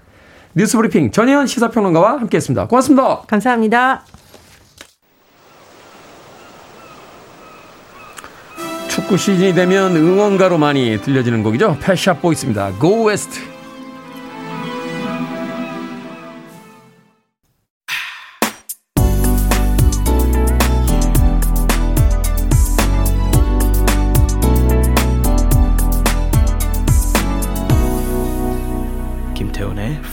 뉴스브리핑 0.54 1.10
전혜연 1.10 1.46
시사평론가와 1.46 2.20
함께했습니다. 2.20 2.66
고맙습니다. 2.68 3.22
감사합니다. 3.26 4.04
축구 8.88 9.16
시즌이 9.16 9.54
되면 9.54 9.96
응원가로 9.96 10.58
많이 10.58 11.00
들려지는 11.00 11.42
곡이죠. 11.42 11.78
패샵 11.80 12.20
보이스입니다. 12.20 12.72
Go 12.80 13.08
West. 13.08 13.59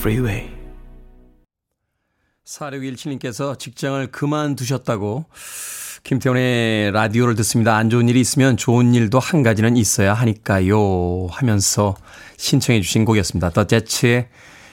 Freeway. 0.08 0.48
4617님께서 2.46 3.58
직장을 3.58 4.06
그만두셨다고 4.06 5.26
김태훈의 6.02 6.92
라디오를 6.92 7.34
듣습니다. 7.34 7.76
안 7.76 7.90
좋은 7.90 8.08
일이 8.08 8.18
있으면 8.18 8.56
좋은 8.56 8.94
일도 8.94 9.18
한 9.18 9.42
가지는 9.42 9.76
있어야 9.76 10.14
하니까요. 10.14 11.26
하면서 11.30 11.94
신청해 12.38 12.80
주신 12.80 13.04
곡이었습니다. 13.04 13.50
The 13.50 13.66
Jets의 13.68 14.28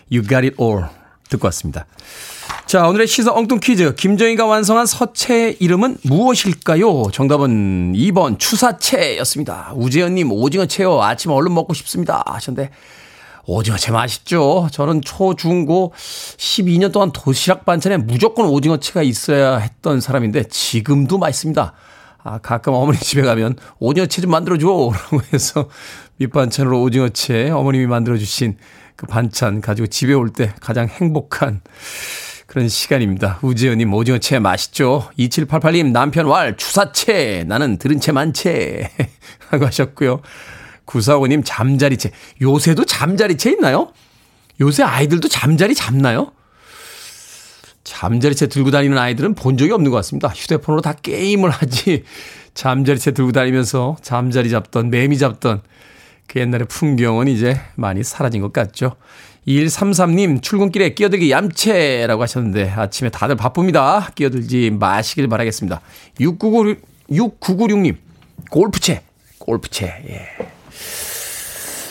You 0.09 0.25
Got 0.25 0.35
It 0.35 0.55
All 0.57 0.85
듣고 1.27 1.47
왔습니다. 1.47 1.85
자, 2.65 2.87
오늘의 2.87 3.05
시사 3.05 3.33
엉뚱 3.33 3.59
퀴즈. 3.59 3.93
김정희가 3.95 4.45
완성한 4.45 4.85
서체의 4.85 5.57
이름은 5.59 5.97
무엇일까요? 6.03 7.11
정답은 7.11 7.91
2번 7.91 8.39
추사체였습니다. 8.39 9.73
우재현님 9.75 10.31
오징어 10.31 10.65
채요. 10.65 11.03
아침 11.03 11.31
얼른 11.31 11.53
먹고 11.53 11.73
싶습니다. 11.73 12.23
하셨는데 12.25 12.71
오징어채 13.47 13.91
맛있죠. 13.91 14.67
저는 14.71 15.01
초, 15.01 15.35
중, 15.35 15.65
고 15.65 15.93
12년 15.95 16.91
동안 16.91 17.11
도시락 17.11 17.65
반찬에 17.65 17.97
무조건 17.97 18.47
오징어채가 18.47 19.03
있어야 19.03 19.57
했던 19.57 20.01
사람인데 20.01 20.43
지금도 20.49 21.17
맛있습니다. 21.17 21.73
아, 22.23 22.37
가끔 22.39 22.73
어머니 22.73 22.97
집에 22.97 23.21
가면 23.21 23.55
오징어채 23.79 24.21
좀 24.21 24.31
만들어줘. 24.31 24.65
라고 24.91 25.21
해서 25.31 25.69
밑반찬으로 26.17 26.81
오징어채 26.81 27.51
어머님이 27.51 27.85
만들어주신 27.87 28.57
그 28.95 29.05
반찬 29.05 29.61
가지고 29.61 29.87
집에 29.87 30.13
올 30.13 30.29
때 30.29 30.53
가장 30.61 30.87
행복한 30.87 31.61
그런 32.47 32.69
시간입니다. 32.69 33.39
우지연님 33.41 33.93
오징어채 33.93 34.39
맛있죠? 34.39 35.09
2788님 35.19 35.91
남편 35.91 36.25
왈 36.27 36.55
추사채 36.57 37.43
나는 37.47 37.77
들은 37.77 37.99
채 37.99 38.11
많채 38.11 38.89
하고 39.49 39.65
하셨고요. 39.67 40.21
구사오님 40.85 41.43
잠자리채. 41.43 42.11
요새도 42.41 42.85
잠자리채 42.85 43.51
있나요? 43.51 43.91
요새 44.61 44.83
아이들도 44.83 45.27
잠자리 45.27 45.75
잡나요? 45.75 46.31
잠자리채 47.83 48.47
들고 48.47 48.71
다니는 48.71 48.97
아이들은 48.97 49.35
본 49.35 49.57
적이 49.57 49.73
없는 49.73 49.91
것 49.91 49.97
같습니다. 49.97 50.29
휴대폰으로 50.29 50.81
다 50.81 50.93
게임을 50.93 51.49
하지. 51.49 52.03
잠자리채 52.53 53.11
들고 53.11 53.31
다니면서 53.31 53.97
잠자리 54.01 54.49
잡던, 54.49 54.89
매미 54.89 55.17
잡던 55.17 55.61
그 56.27 56.39
옛날의 56.39 56.67
풍경은 56.67 57.27
이제 57.27 57.59
많이 57.75 58.03
사라진 58.03 58.41
것 58.41 58.53
같죠. 58.53 58.95
2133님, 59.47 60.41
출근길에 60.41 60.95
끼어들기 60.95 61.29
얌체라고 61.29 62.23
하셨는데, 62.23 62.71
아침에 62.71 63.09
다들 63.09 63.35
바쁩니다. 63.35 64.09
끼어들지 64.15 64.71
마시길 64.71 65.27
바라겠습니다. 65.27 65.81
6996, 66.19 66.81
6996님, 67.11 67.95
골프채, 68.49 69.03
골프채, 69.37 70.03
예. 70.09 70.54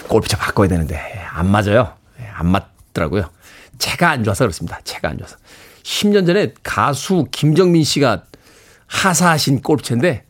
골프채 0.08 0.36
바꿔야 0.36 0.68
되는데 0.68 0.98
안 1.30 1.50
맞아요. 1.50 1.94
안 2.34 2.46
맞더라고요. 2.48 3.30
채가 3.78 4.10
안 4.10 4.24
좋아서 4.24 4.44
그렇습니다. 4.44 4.80
채가 4.84 5.08
안 5.08 5.18
좋아서. 5.18 5.36
10년 5.82 6.26
전에 6.26 6.54
가수 6.62 7.26
김정민 7.30 7.84
씨가 7.84 8.24
하사하신 8.86 9.62
골프채인데 9.62 10.24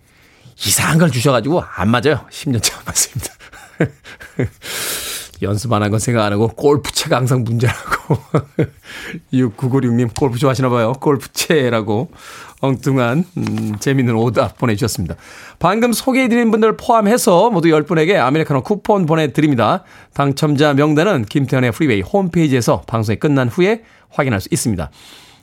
이상한 0.66 0.98
걸 0.98 1.10
주셔가지고 1.10 1.62
안 1.62 1.90
맞아요. 1.90 2.26
10년 2.30 2.62
차 2.62 2.80
맞습니다. 2.84 3.32
연습 5.42 5.72
안 5.72 5.82
한 5.82 5.90
건 5.90 5.98
생각 6.00 6.24
안 6.24 6.32
하고 6.32 6.48
골프채가 6.48 7.16
항상 7.16 7.44
문제라고. 7.44 8.16
6996님 9.32 10.16
골프 10.18 10.38
좋아하시나 10.38 10.68
봐요. 10.68 10.92
골프채라고 11.00 12.10
엉뚱한 12.60 13.24
음, 13.36 13.76
재밌는 13.78 14.14
오답 14.14 14.56
보내주셨습니다. 14.58 15.16
방금 15.58 15.92
소개해드린 15.92 16.50
분들 16.50 16.76
포함해서 16.76 17.50
모두 17.50 17.68
10분에게 17.68 18.16
아메리카노 18.16 18.62
쿠폰 18.62 19.06
보내드립니다. 19.06 19.82
당첨자 20.14 20.72
명단은 20.74 21.24
김태훈의 21.26 21.72
프리웨이 21.72 22.00
홈페이지에서 22.00 22.82
방송이 22.86 23.18
끝난 23.18 23.48
후에 23.48 23.82
확인할 24.10 24.40
수 24.40 24.48
있습니다. 24.50 24.90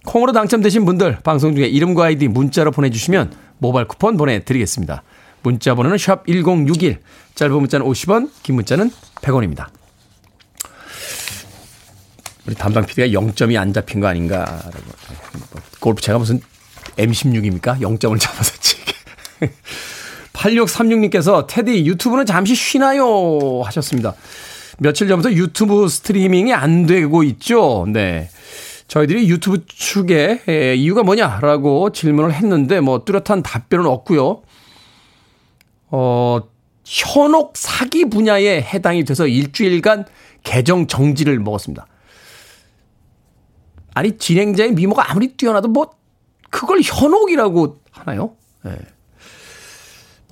콩으로 0.06 0.32
당첨되신 0.32 0.86
분들 0.86 1.20
방송 1.24 1.56
중에 1.56 1.68
이름과 1.68 2.06
아이디 2.06 2.28
문자로 2.28 2.72
보내주시면 2.72 3.34
모바일 3.60 3.88
쿠폰 3.88 4.18
보내드리겠습니다. 4.18 5.04
문자 5.44 5.76
번호는 5.76 5.98
샵 5.98 6.26
1061, 6.26 7.00
짧은 7.36 7.56
문자는 7.56 7.86
50원, 7.86 8.30
긴 8.44 8.56
문자는 8.56 8.90
100원입니다. 9.22 9.68
우리 12.48 12.56
담당 12.56 12.86
PD가 12.86 13.08
0점이 13.08 13.60
안 13.60 13.74
잡힌 13.74 14.00
거 14.00 14.08
아닌가. 14.08 14.62
골프채가 15.80 16.18
무슨 16.18 16.42
M16입니까? 16.98 17.80
0점을 17.80 18.20
잡아서 18.20 18.54
치게. 18.60 18.94
8636님께서 20.34 21.46
테디 21.48 21.86
유튜브는 21.86 22.26
잠시 22.26 22.56
쉬나요? 22.56 23.62
하셨습니다. 23.64 24.16
며칠 24.80 25.08
전부터 25.08 25.34
유튜브 25.34 25.88
스트리밍이 25.88 26.54
안 26.54 26.88
되고 26.88 27.24
있죠. 27.24 27.86
네. 27.88 28.30
저희들이 28.88 29.30
유튜브 29.30 29.66
측에 29.68 30.76
이유가 30.76 31.04
뭐냐라고 31.04 31.92
질문을 31.92 32.34
했는데 32.34 32.80
뭐 32.80 33.06
뚜렷한 33.06 33.44
답변은 33.44 33.86
없고요. 33.86 34.42
어, 35.92 36.40
현혹 36.84 37.56
사기 37.56 38.06
분야에 38.06 38.62
해당이 38.62 39.06
돼서 39.06 39.28
일주일간 39.28 40.06
계정 40.44 40.88
정지를 40.88 41.40
먹었습니다. 41.40 41.86
아니 43.94 44.18
진행자의 44.18 44.74
미모가 44.74 45.12
아무리 45.12 45.30
뛰어나도 45.36 45.68
뭐 45.68 45.92
그걸 46.50 46.82
현혹이라고 46.84 47.82
하나요? 47.92 48.36
예. 48.66 48.78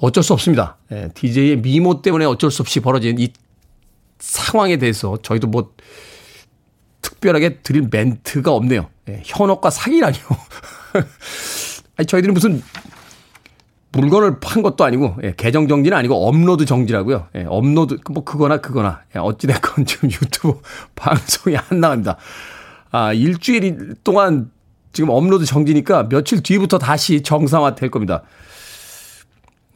어쩔 0.01 0.23
수 0.23 0.33
없습니다. 0.33 0.77
예, 0.91 1.09
DJ의 1.13 1.57
미모 1.57 2.01
때문에 2.01 2.25
어쩔 2.25 2.51
수 2.51 2.61
없이 2.61 2.79
벌어진 2.79 3.19
이 3.19 3.33
상황에 4.19 4.77
대해서 4.77 5.17
저희도 5.21 5.47
뭐 5.47 5.73
특별하게 7.01 7.59
드릴 7.59 7.87
멘트가 7.91 8.51
없네요. 8.53 8.89
예, 9.09 9.21
현혹과 9.25 9.69
사기라니요. 9.69 10.23
아니, 11.97 12.05
저희들이 12.05 12.31
무슨 12.31 12.61
물건을 13.91 14.39
판 14.39 14.61
것도 14.61 14.83
아니고 14.83 15.17
예, 15.23 15.33
계정 15.35 15.67
정지는 15.67 15.97
아니고 15.97 16.27
업로드 16.27 16.65
정지라고요. 16.65 17.27
예, 17.35 17.45
업로드 17.47 17.97
뭐 18.09 18.23
그거나 18.23 18.57
그거나 18.57 19.01
예, 19.15 19.19
어찌 19.19 19.47
됐건 19.47 19.85
지금 19.85 20.09
유튜브 20.11 20.61
방송이 20.95 21.57
안 21.57 21.79
나갑니다. 21.79 22.17
아 22.91 23.13
일주일 23.13 23.95
동안 24.03 24.51
지금 24.91 25.09
업로드 25.09 25.45
정지니까 25.45 26.09
며칠 26.09 26.41
뒤부터 26.41 26.77
다시 26.79 27.21
정상화 27.21 27.75
될 27.75 27.91
겁니다. 27.91 28.23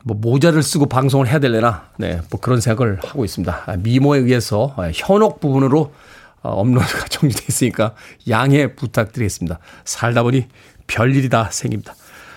뭐 0.04 0.17
모자를 0.19 0.63
쓰고 0.63 0.88
방송을 0.88 1.28
해야 1.28 1.39
될래나 1.39 1.89
네, 1.97 2.19
뭐 2.30 2.39
그런 2.39 2.60
생각을 2.60 2.99
하고 3.04 3.23
있습니다. 3.23 3.63
아, 3.65 3.76
미모에 3.78 4.19
의해서 4.19 4.73
아, 4.78 4.91
현혹 4.93 5.39
부분으로 5.39 5.93
어, 6.41 6.49
업로드가 6.49 7.06
정지돼 7.10 7.45
있으니까 7.47 7.95
양해 8.30 8.76
부탁드리겠습니다. 8.76 9.60
살다 9.86 10.23
보니 10.23 10.47
별일이 10.88 11.30
다 11.30 11.49
생깁니다. 11.52 11.95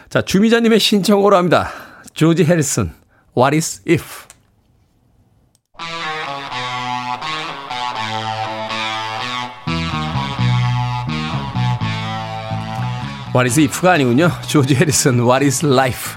자, 0.08 0.22
주미자님의 0.22 0.78
신청으로 0.78 1.36
합니다. 1.36 1.68
조지 2.14 2.44
해리슨, 2.44 2.92
What 3.36 3.56
is 3.56 3.82
if? 3.88 4.25
What 13.37 13.46
is 13.51 13.61
if가 13.61 13.92
아니군요. 13.92 14.31
조지 14.49 14.75
해리슨, 14.75 15.20
What 15.20 15.44
is 15.44 15.62
life? 15.62 16.16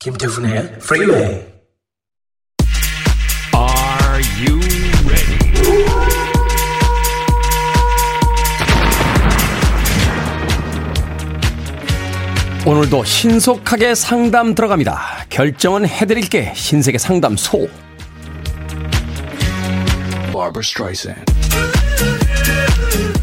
김태훈의 0.00 0.80
프리웨이 0.80 1.51
오늘도 12.64 13.02
신속하게 13.02 13.96
상담 13.96 14.54
들어갑니다. 14.54 15.26
결정은 15.28 15.84
해드릴게 15.86 16.52
신세계 16.54 16.96
상담소. 16.96 17.68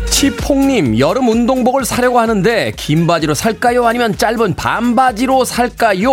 치폭님, 0.07 0.99
여름 0.99 1.29
운동복을 1.29 1.85
사려고 1.85 2.19
하는데 2.19 2.73
긴 2.75 3.07
바지로 3.07 3.33
살까요? 3.33 3.87
아니면 3.87 4.17
짧은 4.17 4.55
반바지로 4.55 5.45
살까요? 5.45 6.11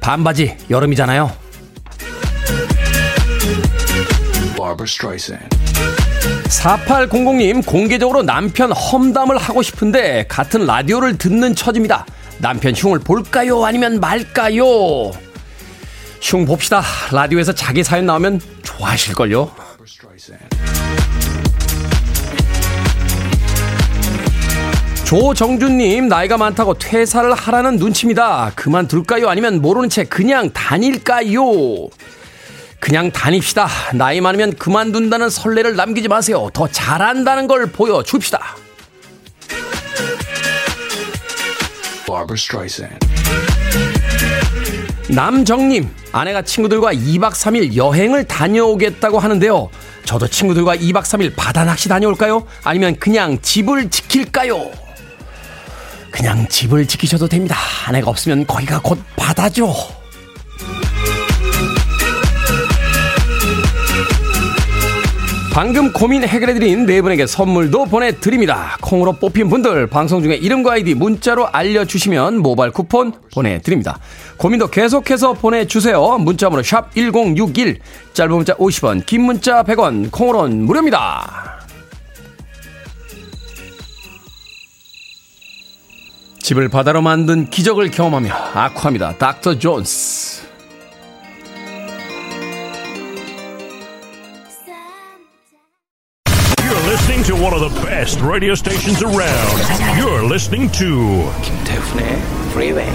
반바지 0.00 0.56
여름이잖아요. 0.68 1.30
4800님 6.48 7.64
공개적으로 7.66 8.22
남편 8.22 8.72
험담을 8.72 9.36
하고 9.38 9.62
싶은데 9.62 10.26
같은 10.28 10.64
라디오를 10.66 11.18
듣는 11.18 11.54
처지입니다. 11.54 12.06
남편 12.38 12.74
흉을 12.74 13.00
볼까요? 13.00 13.64
아니면 13.64 14.00
말까요? 14.00 15.10
흉 16.20 16.44
봅시다. 16.44 16.82
라디오에서 17.12 17.52
자기 17.52 17.82
사연 17.82 18.06
나오면 18.06 18.40
좋아하실걸요. 18.62 19.50
조정준님, 25.04 26.08
나이가 26.08 26.36
많다고 26.36 26.74
퇴사를 26.74 27.32
하라는 27.32 27.76
눈치입니다. 27.76 28.52
그만둘까요? 28.56 29.28
아니면 29.28 29.62
모르는 29.62 29.88
채 29.88 30.02
그냥 30.02 30.50
다닐까요? 30.50 31.42
그냥 32.86 33.10
다닙시다. 33.10 33.66
나이 33.94 34.20
많으면 34.20 34.54
그만둔다는 34.54 35.28
설레를 35.28 35.74
남기지 35.74 36.06
마세요. 36.06 36.48
더 36.52 36.68
잘한다는 36.68 37.48
걸 37.48 37.66
보여줍시다. 37.66 38.38
남정님, 45.08 45.90
아내가 46.12 46.42
친구들과 46.42 46.92
2박 46.92 47.32
3일 47.32 47.74
여행을 47.74 48.22
다녀오겠다고 48.28 49.18
하는데요. 49.18 49.68
저도 50.04 50.28
친구들과 50.28 50.76
2박 50.76 51.02
3일 51.02 51.34
바다 51.34 51.64
낚시 51.64 51.88
다녀올까요? 51.88 52.46
아니면 52.62 52.94
그냥 53.00 53.40
집을 53.42 53.90
지킬까요? 53.90 54.70
그냥 56.12 56.46
집을 56.48 56.86
지키셔도 56.86 57.26
됩니다. 57.26 57.56
아내가 57.88 58.10
없으면 58.10 58.46
거기가 58.46 58.80
곧 58.80 59.02
바다죠. 59.16 59.74
방금 65.56 65.90
고민 65.90 66.22
해결해드린 66.22 66.84
네 66.84 67.00
분에게 67.00 67.26
선물도 67.26 67.86
보내드립니다. 67.86 68.76
콩으로 68.82 69.14
뽑힌 69.14 69.48
분들 69.48 69.86
방송 69.86 70.22
중에 70.22 70.34
이름과 70.34 70.72
아이디 70.72 70.92
문자로 70.92 71.48
알려주시면 71.48 72.40
모바일 72.40 72.72
쿠폰 72.72 73.14
보내드립니다. 73.32 73.98
고민도 74.36 74.68
계속해서 74.68 75.32
보내주세요. 75.32 76.18
문자번호 76.18 76.62
샵 76.62 76.94
1061, 76.94 77.78
짧은 78.12 78.34
문자 78.34 78.54
50원, 78.56 79.06
긴 79.06 79.22
문자 79.22 79.62
100원, 79.62 80.10
콩으로는 80.12 80.66
무료입니다. 80.66 81.62
집을 86.42 86.68
바다로 86.68 87.00
만든 87.00 87.48
기적을 87.48 87.90
경험하며 87.92 88.30
아쿠합니다. 88.30 89.16
닥터 89.16 89.58
존스. 89.58 90.55
To 97.26 97.34
one 97.34 97.52
of 97.52 97.58
the 97.58 97.80
best 97.84 98.20
radio 98.20 98.54
stations 98.54 99.02
around. 99.02 99.58
You're 99.98 100.22
listening 100.22 100.70
to 100.78 101.28
김태훈의 101.42 102.22
Freeway. 102.50 102.88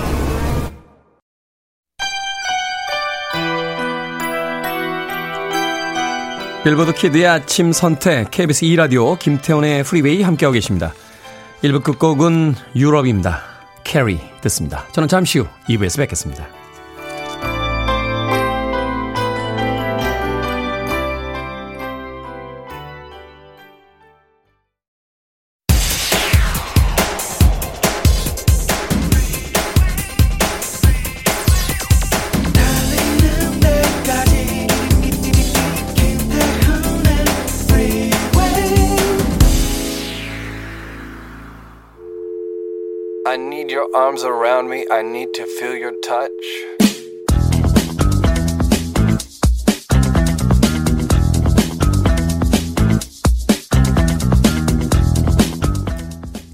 빌보드 6.64 6.94
kid의 6.94 7.28
아침 7.28 7.74
선택 7.74 8.32
KBS 8.32 8.64
2 8.64 8.76
라디오 8.78 9.18
김태훈의 9.18 9.84
프리웨이 9.84 10.22
함께하고 10.22 10.54
계십니다. 10.54 10.94
1부 11.62 11.84
끝곡은 11.84 12.56
유럽입니다. 12.74 13.42
Carrie 13.84 14.18
듣습니다. 14.40 14.88
저는 14.94 15.10
잠시 15.10 15.40
후 15.40 15.48
2부에서 15.68 15.98
뵙겠습니다. 15.98 16.61
Arms 44.12 44.26
around 44.26 44.70
me. 44.70 44.86
I 44.92 45.02
need 45.02 45.32
to 45.36 45.46
feel 45.46 45.78
your 45.78 45.96
touch. 46.02 46.32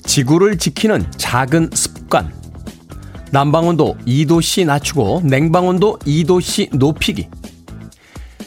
지구를 0.05 0.57
지키는 0.57 1.11
작은 1.17 1.71
습관. 1.73 2.31
난방온도 3.31 3.97
2도씨 4.05 4.65
낮추고 4.65 5.21
냉방온도 5.23 5.99
2도씨 5.99 6.75
높이기. 6.77 7.27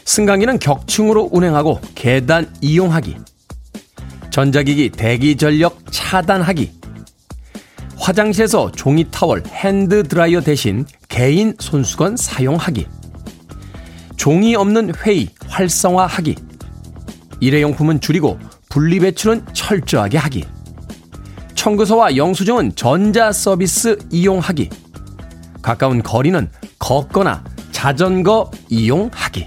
승강기는 0.05 0.59
격층으로 0.59 1.31
운행하고 1.33 1.81
계단 1.94 2.53
이용하기. 2.61 3.16
전자기기 4.31 4.90
대기 4.90 5.37
전력 5.37 5.79
차단하기. 5.90 6.80
화장실에서 8.11 8.73
종이 8.73 9.07
타월, 9.09 9.44
핸드 9.46 10.03
드라이어 10.03 10.40
대신 10.40 10.85
개인 11.09 11.55
손수건 11.61 12.16
사용하기. 12.16 12.85
종이 14.16 14.57
없는 14.57 14.92
회의 14.96 15.29
활성화하기. 15.46 16.35
일회용품은 17.38 18.01
줄이고 18.01 18.37
분리배출은 18.68 19.46
철저하게 19.53 20.18
하기. 20.18 20.44
청구서와 21.55 22.16
영수증은 22.16 22.75
전자 22.75 23.31
서비스 23.31 23.96
이용하기. 24.11 24.70
가까운 25.62 26.03
거리는 26.03 26.51
걷거나 26.81 27.44
자전거 27.70 28.51
이용하기. 28.68 29.46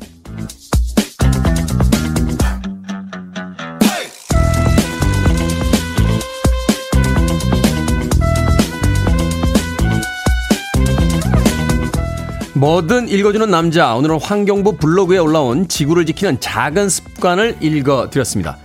뭐든 12.63 13.09
읽어주는 13.09 13.51
남자. 13.51 13.93
오늘은 13.93 14.21
환경부 14.21 14.77
블로그에 14.77 15.17
올라온 15.17 15.67
지구를 15.67 16.05
지키는 16.05 16.39
작은 16.39 16.87
습관을 16.87 17.57
읽어드렸습니다. 17.59 18.57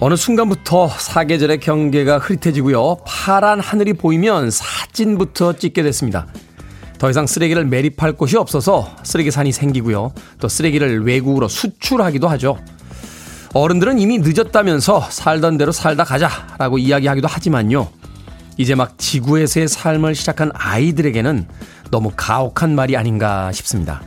어느 0.00 0.16
순간부터 0.16 0.88
사계절의 0.88 1.60
경계가 1.60 2.18
흐릿해지고요. 2.18 2.96
파란 3.06 3.60
하늘이 3.60 3.92
보이면 3.92 4.50
사진부터 4.50 5.52
찍게 5.52 5.84
됐습니다. 5.84 6.26
더 6.98 7.10
이상 7.10 7.28
쓰레기를 7.28 7.64
매립할 7.64 8.14
곳이 8.14 8.36
없어서 8.36 8.90
쓰레기산이 9.04 9.52
생기고요. 9.52 10.12
또 10.40 10.48
쓰레기를 10.48 11.06
외국으로 11.06 11.46
수출하기도 11.46 12.26
하죠. 12.26 12.58
어른들은 13.54 14.00
이미 14.00 14.18
늦었다면서 14.18 15.10
살던 15.10 15.58
대로 15.58 15.70
살다 15.70 16.02
가자라고 16.02 16.78
이야기하기도 16.78 17.28
하지만요. 17.28 17.88
이제 18.56 18.74
막 18.74 18.98
지구에서의 18.98 19.68
삶을 19.68 20.16
시작한 20.16 20.50
아이들에게는 20.54 21.46
너무 21.92 22.10
가혹한 22.16 22.74
말이 22.74 22.96
아닌가 22.96 23.52
싶습니다. 23.52 24.02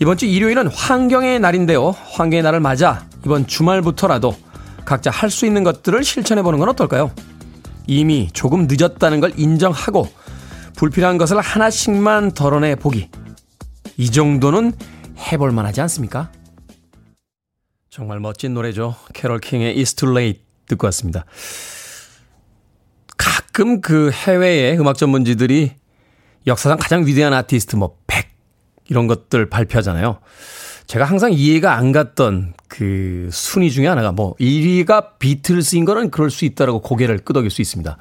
이번 0.00 0.16
주 0.16 0.26
일요일은 0.26 0.66
환경의 0.66 1.38
날인데요. 1.38 1.90
환경의 1.90 2.42
날을 2.42 2.58
맞아 2.60 3.06
이번 3.24 3.46
주말부터라도 3.46 4.36
각자 4.84 5.10
할 5.10 5.30
수 5.30 5.46
있는 5.46 5.62
것들을 5.62 6.02
실천해 6.02 6.42
보는 6.42 6.58
건 6.58 6.68
어떨까요? 6.70 7.12
이미 7.86 8.28
조금 8.32 8.66
늦었다는 8.68 9.20
걸 9.20 9.32
인정하고 9.38 10.08
불필요한 10.76 11.18
것을 11.18 11.40
하나씩만 11.40 12.32
덜어내 12.32 12.74
보기. 12.74 13.08
이 13.96 14.10
정도는 14.10 14.72
해볼 15.18 15.52
만하지 15.52 15.80
않습니까? 15.82 16.32
정말 17.90 18.18
멋진 18.18 18.54
노래죠. 18.54 18.96
캐롤 19.14 19.38
킹의 19.40 19.76
It's 19.76 19.96
Too 19.96 20.12
Late 20.16 20.42
듣고 20.66 20.86
왔습니다. 20.88 21.24
가끔 23.16 23.80
그 23.80 24.10
해외의 24.10 24.78
음악 24.80 24.96
전문지들이 24.96 25.72
역사상 26.46 26.78
가장 26.78 27.06
위대한 27.06 27.32
아티스트 27.32 27.76
뭐 27.76 27.96
100 28.06 28.26
이런 28.88 29.06
것들 29.06 29.50
발표하잖아요. 29.50 30.18
제가 30.86 31.04
항상 31.04 31.32
이해가 31.32 31.74
안 31.74 31.92
갔던 31.92 32.54
그 32.68 33.28
순위 33.30 33.70
중에 33.70 33.86
하나가 33.86 34.10
뭐 34.12 34.34
1위가 34.36 35.18
비틀스인 35.18 35.84
거는 35.84 36.10
그럴 36.10 36.30
수 36.30 36.46
있다라고 36.46 36.80
고개를 36.80 37.18
끄덕일 37.18 37.50
수 37.50 37.60
있습니다. 37.60 37.98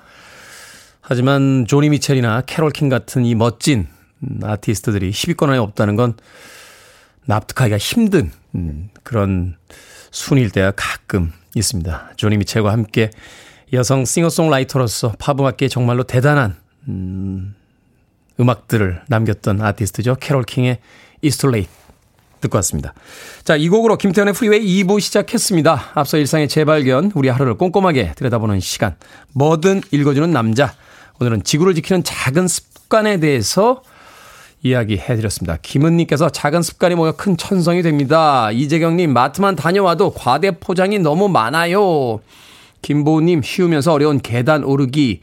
하지만 1.02 1.66
조니 1.68 1.90
미첼이나 1.90 2.42
캐롤 2.42 2.72
킹 2.72 2.88
같은 2.88 3.26
이 3.26 3.36
멋진 3.36 3.88
아티스트들이 4.42 5.12
10위권 5.12 5.50
안에 5.50 5.58
없다는 5.58 5.96
건 5.98 6.16
납득하기가 7.26 7.78
힘든 7.78 8.32
음, 8.56 8.90
그런 9.04 9.58
순위일 10.12 10.50
때가 10.52 10.72
가끔 10.76 11.34
있습니다. 11.56 12.12
조니 12.16 12.38
미첼과 12.38 12.72
함께 12.72 13.12
여성 13.74 14.06
싱어송라이터로서 14.06 15.14
팝음악계에 15.20 15.68
정말로 15.68 16.04
대단한 16.04 16.56
음, 16.88 17.54
음악들을 18.40 19.02
남겼던 19.08 19.62
아티스트죠. 19.62 20.16
캐롤 20.20 20.44
킹의 20.44 20.80
Late 21.24 21.68
듣고 22.42 22.58
왔습니다. 22.58 22.94
자, 23.44 23.56
이 23.56 23.68
곡으로 23.70 23.98
김태훈의 23.98 24.34
프리웨이 24.34 24.84
2부 24.84 25.00
시작했습니다. 25.00 25.92
앞서 25.96 26.18
일상의 26.18 26.48
재발견, 26.48 27.12
우리 27.16 27.30
하루를 27.30 27.56
꼼꼼하게 27.56 28.14
들여다보는 28.16 28.60
시간. 28.60 28.96
뭐든 29.34 29.82
읽어주는 29.92 30.32
남자. 30.32 30.74
오늘은 31.20 31.44
지구를 31.44 31.74
지키는 31.74 32.04
작은 32.04 32.48
습관에 32.48 33.20
대해서 33.20 33.82
이야기해드렸습니다. 34.62 35.58
김은님께서 35.62 36.30
작은 36.30 36.62
습관이 36.62 36.96
모여 36.96 37.14
큰 37.14 37.38
천성이 37.38 37.82
됩니다. 37.82 38.52
이재경님, 38.52 39.14
마트만 39.14 39.56
다녀와도 39.56 40.12
과대 40.12 40.52
포장이 40.52 41.00
너무 41.00 41.30
많아요. 41.30 42.22
김보우님, 42.82 43.42
쉬우면서 43.44 43.94
어려운 43.94 44.20
계단 44.20 44.64
오르기. 44.64 45.22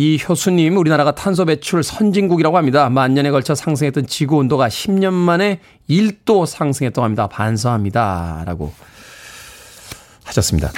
이 0.00 0.18
효수님, 0.26 0.78
우리나라가 0.78 1.14
탄소 1.14 1.44
배출 1.44 1.82
선진국이라고 1.82 2.56
합니다. 2.56 2.88
만년에 2.88 3.30
걸쳐 3.30 3.54
상승했던 3.54 4.06
지구 4.06 4.36
온도가 4.36 4.68
10년 4.68 5.12
만에 5.12 5.60
1도 5.90 6.46
상승했다고 6.46 7.04
합니다. 7.04 7.26
반성합니다. 7.26 8.44
라고 8.46 8.72
하셨습니다. 10.24 10.70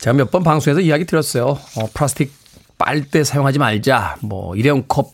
제가 0.00 0.14
몇 0.14 0.32
번 0.32 0.42
방송에서 0.42 0.80
이야기 0.80 1.04
드렸어요. 1.04 1.44
어, 1.76 1.86
플라스틱 1.94 2.32
빨대 2.78 3.22
사용하지 3.22 3.60
말자. 3.60 4.16
뭐, 4.22 4.56
일회용 4.56 4.82
컵, 4.88 5.12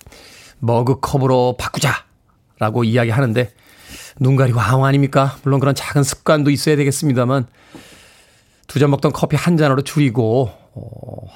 머그컵으로 0.60 1.56
바꾸자. 1.58 2.06
라고 2.58 2.82
이야기 2.82 3.10
하는데, 3.10 3.52
눈 4.20 4.36
가리고 4.36 4.58
아웅 4.58 4.86
아닙니까? 4.86 5.36
물론 5.42 5.60
그런 5.60 5.74
작은 5.74 6.02
습관도 6.02 6.48
있어야 6.48 6.76
되겠습니다만, 6.76 7.46
두 8.68 8.78
잔 8.78 8.88
먹던 8.90 9.12
커피 9.12 9.36
한 9.36 9.58
잔으로 9.58 9.82
줄이고, 9.82 10.50
어, 10.74 11.28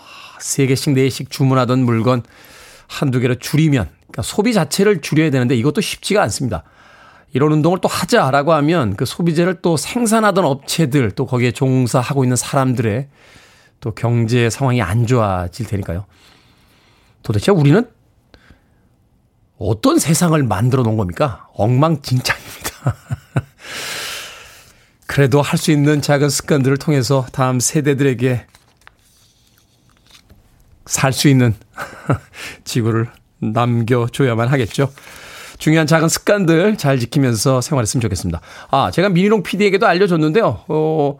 세 0.47 0.67
개씩, 0.67 0.93
네 0.95 1.03
개씩 1.03 1.31
주문하던 1.31 1.81
물건 1.81 2.23
한두 2.87 3.19
개로 3.19 3.35
줄이면, 3.35 3.89
그러니까 4.03 4.23
소비 4.23 4.53
자체를 4.53 5.01
줄여야 5.01 5.31
되는데 5.31 5.57
이것도 5.57 5.81
쉽지가 5.81 6.23
않습니다. 6.23 6.63
이런 7.33 7.53
운동을 7.53 7.81
또 7.83 7.89
하자라고 7.89 8.53
하면 8.55 8.97
그 8.97 9.05
소비재를 9.05 9.61
또 9.61 9.77
생산하던 9.77 10.45
업체들 10.45 11.11
또 11.11 11.27
거기에 11.27 11.51
종사하고 11.51 12.25
있는 12.25 12.37
사람들의 12.37 13.09
또 13.81 13.91
경제 13.91 14.49
상황이 14.49 14.81
안 14.81 15.07
좋아질 15.07 15.67
테니까요. 15.67 16.07
도대체 17.23 17.51
우리는 17.51 17.85
어떤 19.59 19.99
세상을 19.99 20.41
만들어 20.45 20.83
놓은 20.85 20.97
겁니까? 20.97 21.49
엉망진창입니다. 21.55 22.95
그래도 25.07 25.43
할 25.43 25.59
수 25.59 25.73
있는 25.73 26.01
작은 26.01 26.29
습관들을 26.29 26.77
통해서 26.77 27.27
다음 27.33 27.59
세대들에게 27.59 28.47
살 30.87 31.13
수 31.13 31.29
있는 31.29 31.55
지구를 32.65 33.09
남겨줘야만 33.41 34.49
하겠죠. 34.49 34.91
중요한 35.59 35.87
작은 35.87 36.09
습관들 36.09 36.77
잘 36.77 36.99
지키면서 36.99 37.61
생활했으면 37.61 38.03
좋겠습니다. 38.03 38.41
아, 38.71 38.91
제가 38.91 39.09
미니롱 39.09 39.43
PD에게도 39.43 39.87
알려줬는데요. 39.87 40.65
어, 40.69 41.19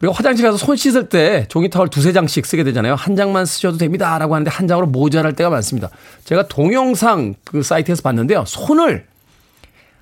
우리가 0.00 0.14
화장실 0.14 0.44
가서 0.44 0.56
손 0.56 0.76
씻을 0.76 1.08
때 1.08 1.46
종이 1.48 1.68
타월 1.68 1.88
두세 1.88 2.12
장씩 2.12 2.46
쓰게 2.46 2.64
되잖아요. 2.64 2.94
한 2.94 3.16
장만 3.16 3.46
쓰셔도 3.46 3.78
됩니다. 3.78 4.18
라고 4.18 4.34
하는데 4.34 4.50
한 4.50 4.66
장으로 4.66 4.86
모자랄 4.86 5.34
때가 5.34 5.50
많습니다. 5.50 5.90
제가 6.24 6.48
동영상 6.48 7.34
그 7.44 7.62
사이트에서 7.62 8.02
봤는데요. 8.02 8.44
손을 8.46 9.06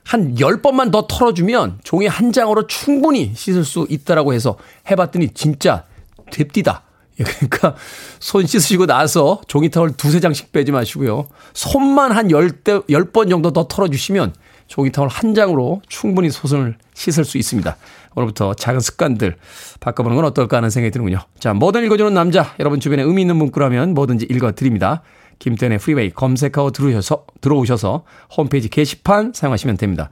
한 0.04 0.36
10번만 0.36 0.90
더 0.90 1.06
털어주면 1.06 1.80
종이 1.84 2.06
한 2.06 2.32
장으로 2.32 2.66
충분히 2.66 3.32
씻을 3.34 3.64
수 3.64 3.86
있다라고 3.90 4.32
해서 4.32 4.56
해봤더니 4.90 5.30
진짜 5.34 5.84
됩디다. 6.30 6.82
예, 7.20 7.24
그러니까 7.24 7.74
손 8.20 8.46
씻으시고 8.46 8.86
나서 8.86 9.40
종이 9.48 9.70
타월 9.70 9.96
두세 9.96 10.20
장씩 10.20 10.52
빼지 10.52 10.72
마시고요. 10.72 11.26
손만 11.52 12.12
한 12.12 12.28
10대, 12.28 12.86
10번 12.88 13.28
정도 13.28 13.52
더 13.52 13.66
털어주시면 13.66 14.34
종이 14.68 14.92
타월 14.92 15.08
한 15.08 15.34
장으로 15.34 15.82
충분히 15.88 16.30
손을 16.30 16.76
씻을 16.94 17.24
수 17.24 17.38
있습니다. 17.38 17.76
오늘부터 18.14 18.54
작은 18.54 18.80
습관들 18.80 19.36
바꿔보는 19.80 20.16
건 20.16 20.24
어떨까 20.26 20.58
하는 20.58 20.70
생각이 20.70 20.90
드는군요. 20.90 21.18
자, 21.38 21.54
뭐든 21.54 21.84
읽어주는 21.84 22.12
남자. 22.12 22.54
여러분 22.58 22.80
주변에 22.80 23.02
의미 23.02 23.22
있는 23.22 23.36
문구라면 23.36 23.94
뭐든지 23.94 24.26
읽어드립니다. 24.30 25.02
김태훈의 25.38 25.78
프리웨이 25.78 26.10
검색하고 26.10 26.72
들어오셔서, 26.72 27.24
들어오셔서 27.40 28.04
홈페이지 28.36 28.68
게시판 28.68 29.32
사용하시면 29.34 29.76
됩니다. 29.76 30.10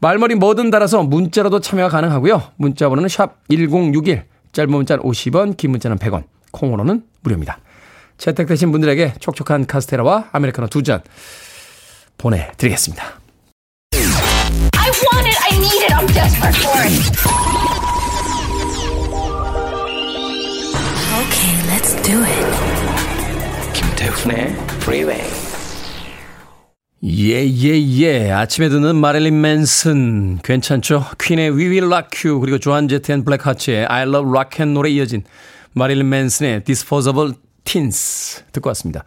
말머리 0.00 0.36
뭐든 0.36 0.70
달아서 0.70 1.02
문자로도 1.02 1.60
참여가 1.60 1.88
가능하고요. 1.88 2.42
문자 2.56 2.88
번호는 2.88 3.08
샵 3.08 3.38
1061, 3.48 4.24
짧은 4.52 4.70
문자는 4.70 5.02
50원, 5.02 5.56
긴 5.56 5.72
문자는 5.72 5.96
100원, 5.98 6.24
콩으로는 6.52 7.02
무료입니다. 7.22 7.58
채택되신 8.18 8.72
분들에게 8.72 9.14
촉촉한 9.20 9.66
카스테라와 9.66 10.28
아메리카노 10.32 10.68
두 10.68 10.82
잔 10.82 11.00
보내드리겠습니다. 12.18 13.04
I 13.94 14.90
want 14.90 15.28
it. 15.28 15.38
I 15.50 15.56
need 15.56 15.84
it. 15.84 15.92
I'm 15.94 16.06
desperate 16.12 16.56
for 16.56 16.80
it. 16.82 18.28
Okay, 21.18 21.54
let's 21.68 21.94
do 22.02 22.22
it. 22.24 22.46
김태훈의 23.72 24.52
Freeway. 24.82 25.22
예, 27.04 27.46
예, 27.46 27.78
예. 28.00 28.30
아침에 28.32 28.68
듣는 28.68 28.96
마릴린 28.96 29.40
맨슨. 29.40 30.38
괜찮죠? 30.42 31.04
퀸의 31.20 31.50
We 31.52 31.66
Will 31.68 31.84
Rock 31.86 32.28
You, 32.28 32.40
그리고 32.40 32.58
조안 32.58 32.88
제트 32.88 33.12
앤 33.12 33.24
블랙하츠의 33.24 33.86
I 33.86 34.02
Love 34.02 34.28
Rock 34.30 34.60
and 34.64 34.76
Roll에 34.76 34.90
이어진 34.96 35.22
마릴린 35.78 36.08
맨슨의 36.08 36.64
Disposable 36.64 37.34
Teens 37.64 38.44
듣고 38.52 38.68
왔습니다. 38.70 39.04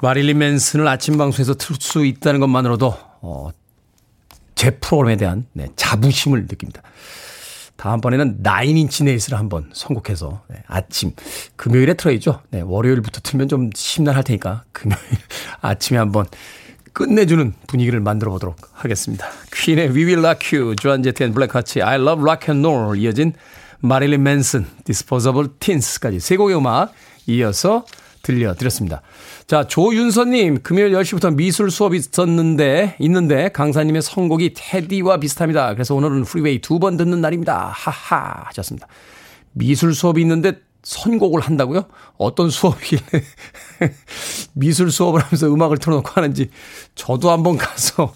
마릴린 0.00 0.38
맨슨을 0.38 0.88
아침 0.88 1.16
방송에서 1.16 1.54
틀 1.54 1.76
수 1.78 2.04
있다는 2.04 2.40
것만으로도, 2.40 2.94
어, 3.20 3.50
제 4.54 4.70
프로그램에 4.70 5.16
대한 5.16 5.46
네, 5.52 5.68
자부심을 5.76 6.42
느낍니다. 6.42 6.82
다음번에는 7.76 8.42
9인치 8.44 9.04
네일스를 9.04 9.38
한번 9.38 9.70
선곡해서 9.72 10.42
네, 10.48 10.62
아침 10.68 11.12
금요일에 11.56 11.94
틀어야죠. 11.94 12.40
네, 12.50 12.60
월요일부터 12.60 13.20
틀면 13.22 13.48
좀 13.48 13.70
심란할 13.74 14.22
테니까 14.22 14.62
금요일 14.72 15.00
아침에 15.60 15.98
한번 15.98 16.26
끝내주는 16.92 17.54
분위기를 17.66 18.00
만들어 18.00 18.30
보도록 18.30 18.56
하겠습니다. 18.72 19.26
퀸의 19.52 19.88
We 19.88 20.04
Will 20.04 20.24
Rock 20.24 20.58
You, 20.58 20.76
조안 20.76 21.02
제트 21.02 21.24
앤 21.24 21.34
블랙하츠, 21.34 21.80
I 21.82 21.96
Love 21.96 22.22
Rock 22.22 22.52
and 22.52 22.66
Roll 22.66 22.98
이어진 22.98 23.32
마릴린 23.82 24.22
맨슨, 24.22 24.66
Disposable 24.84 25.50
Teens까지 25.58 26.20
세 26.20 26.36
곡의 26.36 26.56
음악 26.56 26.92
이어서 27.26 27.84
들려드렸습니다. 28.22 29.02
자, 29.48 29.66
조윤서님, 29.66 30.62
금요일 30.62 30.92
10시부터 30.92 31.34
미술 31.34 31.70
수업이 31.72 31.96
있었는데, 31.96 32.96
있는데, 33.00 33.48
강사님의 33.48 34.00
선곡이 34.02 34.54
테디와 34.54 35.16
비슷합니다. 35.18 35.74
그래서 35.74 35.94
오늘은 35.96 36.22
프리웨이 36.24 36.60
두 36.60 36.78
번 36.78 36.96
듣는 36.96 37.20
날입니다. 37.20 37.72
하하, 37.74 38.44
하셨습니다. 38.46 38.86
미술 39.52 39.94
수업이 39.94 40.20
있는데 40.22 40.60
선곡을 40.84 41.40
한다고요? 41.40 41.84
어떤 42.16 42.50
수업이길래 42.50 43.22
미술 44.54 44.90
수업을 44.90 45.20
하면서 45.20 45.46
음악을 45.52 45.78
틀어놓고 45.78 46.10
하는지 46.12 46.50
저도 46.94 47.30
한번 47.30 47.56
가서 47.58 48.14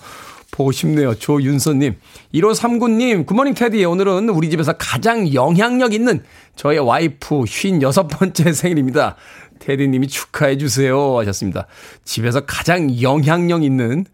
보고 0.57 0.73
싶네요. 0.73 1.14
조윤서님. 1.14 1.97
1539님, 2.33 3.27
굿모닝 3.27 3.53
테디. 3.53 3.85
오늘은 3.85 4.31
우리 4.31 4.49
집에서 4.49 4.73
가장 4.73 5.33
영향력 5.35 5.92
있는 5.92 6.25
저의 6.57 6.79
와이프 6.79 7.42
56번째 7.42 8.55
생일입니다. 8.57 9.16
테디님이 9.59 10.09
축하해 10.09 10.57
주세요. 10.57 11.19
하셨습니다. 11.19 11.66
집에서 12.05 12.47
가장 12.47 13.03
영향력 13.03 13.64
있는 13.64 14.07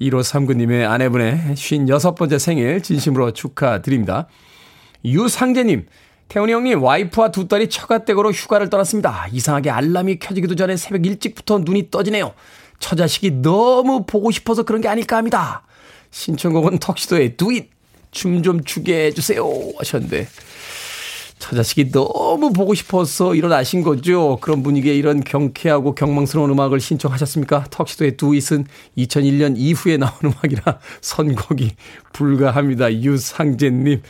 1539님의 0.00 0.88
아내분의 0.88 1.52
56번째 1.54 2.38
생일 2.38 2.82
진심으로 2.82 3.32
축하드립니다. 3.32 4.26
유상재님, 5.04 5.86
태훈이 6.28 6.54
형님, 6.54 6.82
와이프와 6.82 7.30
두 7.30 7.46
딸이 7.46 7.68
처가댁으로 7.68 8.32
휴가를 8.32 8.70
떠났습니다. 8.70 9.26
이상하게 9.32 9.68
알람이 9.68 10.18
켜지기도 10.18 10.54
전에 10.54 10.78
새벽 10.78 11.04
일찍부터 11.04 11.58
눈이 11.58 11.90
떠지네요. 11.90 12.32
처자식이 12.78 13.42
너무 13.42 14.04
보고 14.06 14.30
싶어서 14.30 14.62
그런 14.62 14.80
게 14.80 14.88
아닐까 14.88 15.18
합니다. 15.18 15.62
신청곡은 16.14 16.78
턱시도의 16.78 17.36
두잇 17.36 17.70
춤 18.12 18.42
좀 18.42 18.62
추게 18.62 19.06
해주세요 19.06 19.44
하셨는데 19.78 20.28
처자식이 21.40 21.90
너무 21.90 22.52
보고 22.52 22.72
싶어서 22.74 23.34
일어나신 23.34 23.82
거죠. 23.82 24.38
그런 24.40 24.62
분위기에 24.62 24.94
이런 24.94 25.22
경쾌하고 25.22 25.94
경망스러운 25.94 26.48
음악을 26.50 26.80
신청하셨습니까? 26.80 27.64
턱시도의 27.70 28.16
두잇은 28.16 28.66
2001년 28.96 29.54
이후에 29.56 29.98
나온 29.98 30.14
음악이라 30.22 30.78
선곡이 31.02 31.72
불가합니다. 32.12 32.94
유상재님. 32.94 34.00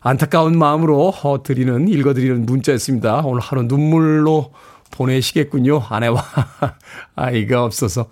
안타까운 0.00 0.56
마음으로 0.56 1.14
어, 1.22 1.42
드리는, 1.42 1.88
읽어드리는 1.88 2.46
문자였습니다. 2.46 3.22
오늘 3.24 3.40
하루 3.40 3.62
눈물로 3.62 4.52
보내시겠군요. 4.92 5.82
아내와 5.88 6.22
아이가 7.16 7.64
없어서. 7.64 8.08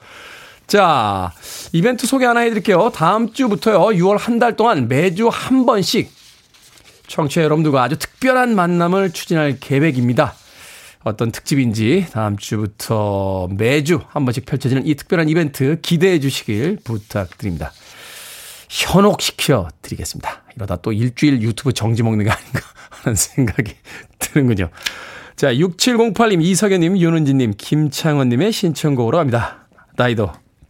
자, 0.67 1.33
이벤트 1.73 2.07
소개 2.07 2.27
하나 2.27 2.41
해드릴게요. 2.41 2.91
다음 2.93 3.33
주부터요, 3.33 3.79
6월 3.97 4.19
한 4.19 4.39
달 4.39 4.57
동안 4.57 4.89
매주 4.89 5.29
한 5.29 5.65
번씩 5.65 6.11
청취자 7.07 7.43
여러분들과 7.45 7.85
아주 7.85 7.97
특별한 7.99 8.55
만남을 8.57 9.13
추진할 9.13 9.59
계획입니다. 9.61 10.35
어떤 11.05 11.31
특집인지 11.31 12.07
다음 12.11 12.37
주부터 12.37 13.49
매주 13.57 14.01
한 14.09 14.25
번씩 14.25 14.45
펼쳐지는 14.45 14.87
이 14.87 14.97
특별한 14.97 15.29
이벤트 15.29 15.81
기대해 15.81 16.19
주시길 16.19 16.81
부탁드립니다. 16.83 17.73
현혹시켜 18.69 19.69
드리겠습니다. 19.83 20.43
이러다 20.57 20.77
또 20.77 20.93
일주일 20.93 21.43
유튜브 21.43 21.73
정지 21.73 22.03
먹는 22.03 22.25
게 22.25 22.31
아닌가 22.31 22.61
하는 22.91 23.15
생각이 23.15 23.73
드는군요. 24.19 24.71
자, 25.37 25.55
6708님, 25.55 26.43
이석연님, 26.43 26.99
윤은지님, 26.99 27.55
김창원님의 27.57 28.51
신청곡으로 28.51 29.19
갑니다. 29.19 29.69
다이도, 29.97 30.33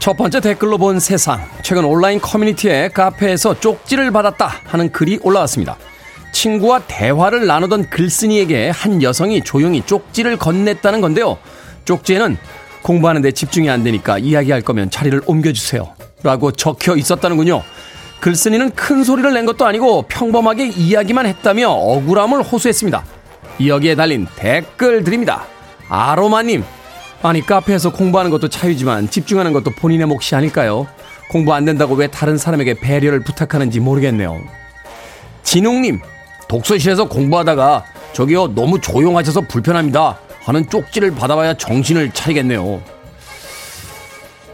첫 0.00 0.16
번째 0.16 0.40
댓글로 0.40 0.78
본 0.78 0.98
세상. 0.98 1.46
최근 1.62 1.84
온라인 1.84 2.18
커뮤니티에 2.22 2.88
카페에서 2.88 3.60
쪽지를 3.60 4.10
받았다 4.10 4.50
하는 4.64 4.90
글이 4.90 5.20
올라왔습니다. 5.22 5.76
친구와 6.32 6.80
대화를 6.88 7.46
나누던 7.46 7.90
글쓴이에게 7.90 8.70
한 8.70 9.02
여성이 9.02 9.42
조용히 9.42 9.82
쪽지를 9.84 10.38
건넸다는 10.38 11.02
건데요. 11.02 11.36
쪽지에는 11.84 12.38
공부하는데 12.80 13.30
집중이 13.32 13.68
안 13.68 13.84
되니까 13.84 14.16
이야기할 14.16 14.62
거면 14.62 14.90
자리를 14.90 15.20
옮겨주세요. 15.26 15.94
라고 16.22 16.50
적혀 16.50 16.96
있었다는군요. 16.96 17.62
글쓴이는 18.20 18.70
큰 18.70 19.04
소리를 19.04 19.30
낸 19.34 19.44
것도 19.44 19.66
아니고 19.66 20.06
평범하게 20.08 20.68
이야기만 20.68 21.26
했다며 21.26 21.68
억울함을 21.68 22.42
호소했습니다. 22.42 23.04
여기에 23.66 23.96
달린 23.96 24.26
댓글 24.34 25.04
드립니다. 25.04 25.44
아로마님, 25.90 26.64
아니 27.22 27.44
카페에서 27.44 27.92
공부하는 27.92 28.30
것도 28.30 28.48
차유지만 28.48 29.10
집중하는 29.10 29.52
것도 29.52 29.72
본인의 29.72 30.06
몫이 30.06 30.34
아닐까요? 30.34 30.86
공부 31.30 31.52
안 31.52 31.64
된다고 31.64 31.94
왜 31.94 32.06
다른 32.06 32.38
사람에게 32.38 32.80
배려를 32.80 33.20
부탁하는지 33.20 33.78
모르겠네요. 33.78 34.40
진웅님 35.42 36.00
독서실에서 36.48 37.08
공부하다가 37.08 37.84
저기요 38.12 38.54
너무 38.54 38.80
조용하셔서 38.80 39.42
불편합니다 39.42 40.18
하는 40.44 40.68
쪽지를 40.68 41.14
받아봐야 41.14 41.54
정신을 41.54 42.12
차리겠네요. 42.12 42.82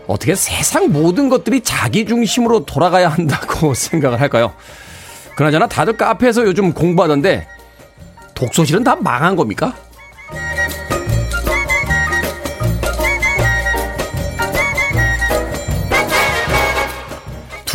어떻게 0.09 0.35
세상 0.35 0.93
모든 0.93 1.29
것들이 1.29 1.61
자기 1.63 2.05
중심으로 2.05 2.65
돌아가야 2.67 3.09
한다고 3.09 3.75
생각을 3.75 4.21
할까요? 4.21 4.53
그나저나 5.37 5.69
다들 5.69 5.97
카페에서 5.97 6.45
요즘 6.45 6.73
공부하던데 6.73 7.47
독서실은 8.35 8.85
다 8.85 8.97
망한 8.97 9.37
겁니까? 9.37 9.75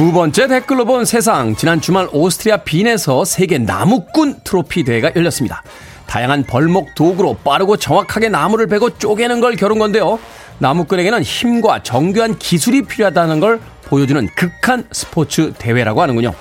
두 0.02 0.12
번째 0.12 0.48
댓글로 0.48 0.86
본 0.86 1.06
세상. 1.06 1.56
지난 1.56 1.80
주말 1.80 2.10
오스트리아 2.12 2.58
빈에서 2.58 3.24
세계 3.24 3.60
나무꾼 3.60 4.40
트로피 4.44 4.84
대회가 4.84 5.12
열렸습니다. 5.16 5.62
다양한 6.08 6.44
벌목 6.46 6.96
도구로 6.96 7.36
빠르고 7.44 7.78
정확하게 7.78 8.30
나무를 8.30 8.66
베고 8.66 8.98
쪼개는 8.98 9.42
걸 9.42 9.56
겨룬 9.56 9.78
건데요. 9.78 10.18
나무꾼에게는 10.58 11.22
힘과 11.22 11.84
정교한 11.84 12.40
기술이 12.40 12.82
필요하다는 12.82 13.40
걸 13.42 13.62
보여주는 13.84 14.28
극한 14.36 14.88
스포츠 14.92 15.54
대회라고 15.60 16.02
하는군요. 16.02 16.34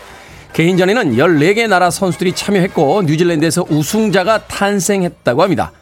개인전에는 0.54 1.16
14개 1.16 1.68
나라 1.68 1.90
선수들이 1.90 2.32
참여했고 2.32 3.02
뉴질랜드에서 3.02 3.66
우승자가 3.68 4.46
탄생했다고 4.46 5.42
합니다. 5.42 5.72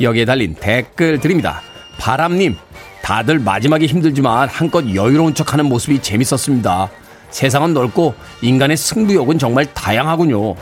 여기에 0.00 0.24
달린 0.24 0.54
댓글 0.58 1.20
드립니다. 1.20 1.60
바람님, 1.98 2.56
다들 3.02 3.40
마지막에 3.40 3.84
힘들지만 3.84 4.48
한껏 4.48 4.86
여유로운 4.94 5.34
척하는 5.34 5.66
모습이 5.66 6.00
재밌었습니다. 6.00 6.88
세상은 7.30 7.74
넓고 7.74 8.14
인간의 8.42 8.76
승부욕은 8.76 9.38
정말 9.38 9.72
다양하군요. 9.74 10.54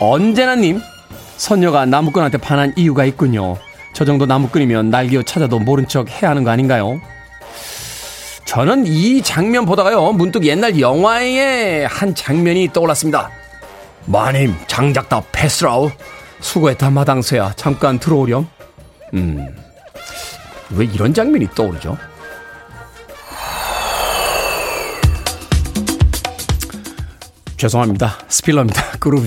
언제나님, 0.00 0.80
선녀가 1.36 1.86
나무꾼한테 1.86 2.38
반한 2.38 2.72
이유가 2.76 3.04
있군요. 3.04 3.56
저 3.94 4.04
정도 4.04 4.26
나무꾼이면 4.26 4.90
날개を찾아도 4.90 5.58
모른 5.58 5.86
척 5.86 6.10
해야 6.10 6.30
하는 6.30 6.42
거 6.42 6.50
아닌가요? 6.50 7.00
저는 8.44 8.86
이 8.86 9.22
장면 9.22 9.64
보다가요, 9.66 10.12
문득 10.12 10.44
옛날 10.44 10.78
영화의 10.78 11.86
한 11.86 12.14
장면이 12.14 12.70
떠올랐습니다. 12.72 13.30
마님, 14.06 14.54
장작 14.66 15.08
다 15.08 15.22
패스라우. 15.32 15.90
수고했다, 16.40 16.90
마당새야. 16.90 17.54
잠깐 17.56 17.98
들어오렴. 17.98 18.46
음, 19.14 19.48
왜 20.70 20.84
이런 20.86 21.14
장면이 21.14 21.48
떠오르죠? 21.54 21.96
죄송합니다. 27.64 28.18
스필러입니다. 28.28 28.82
그루브 29.00 29.26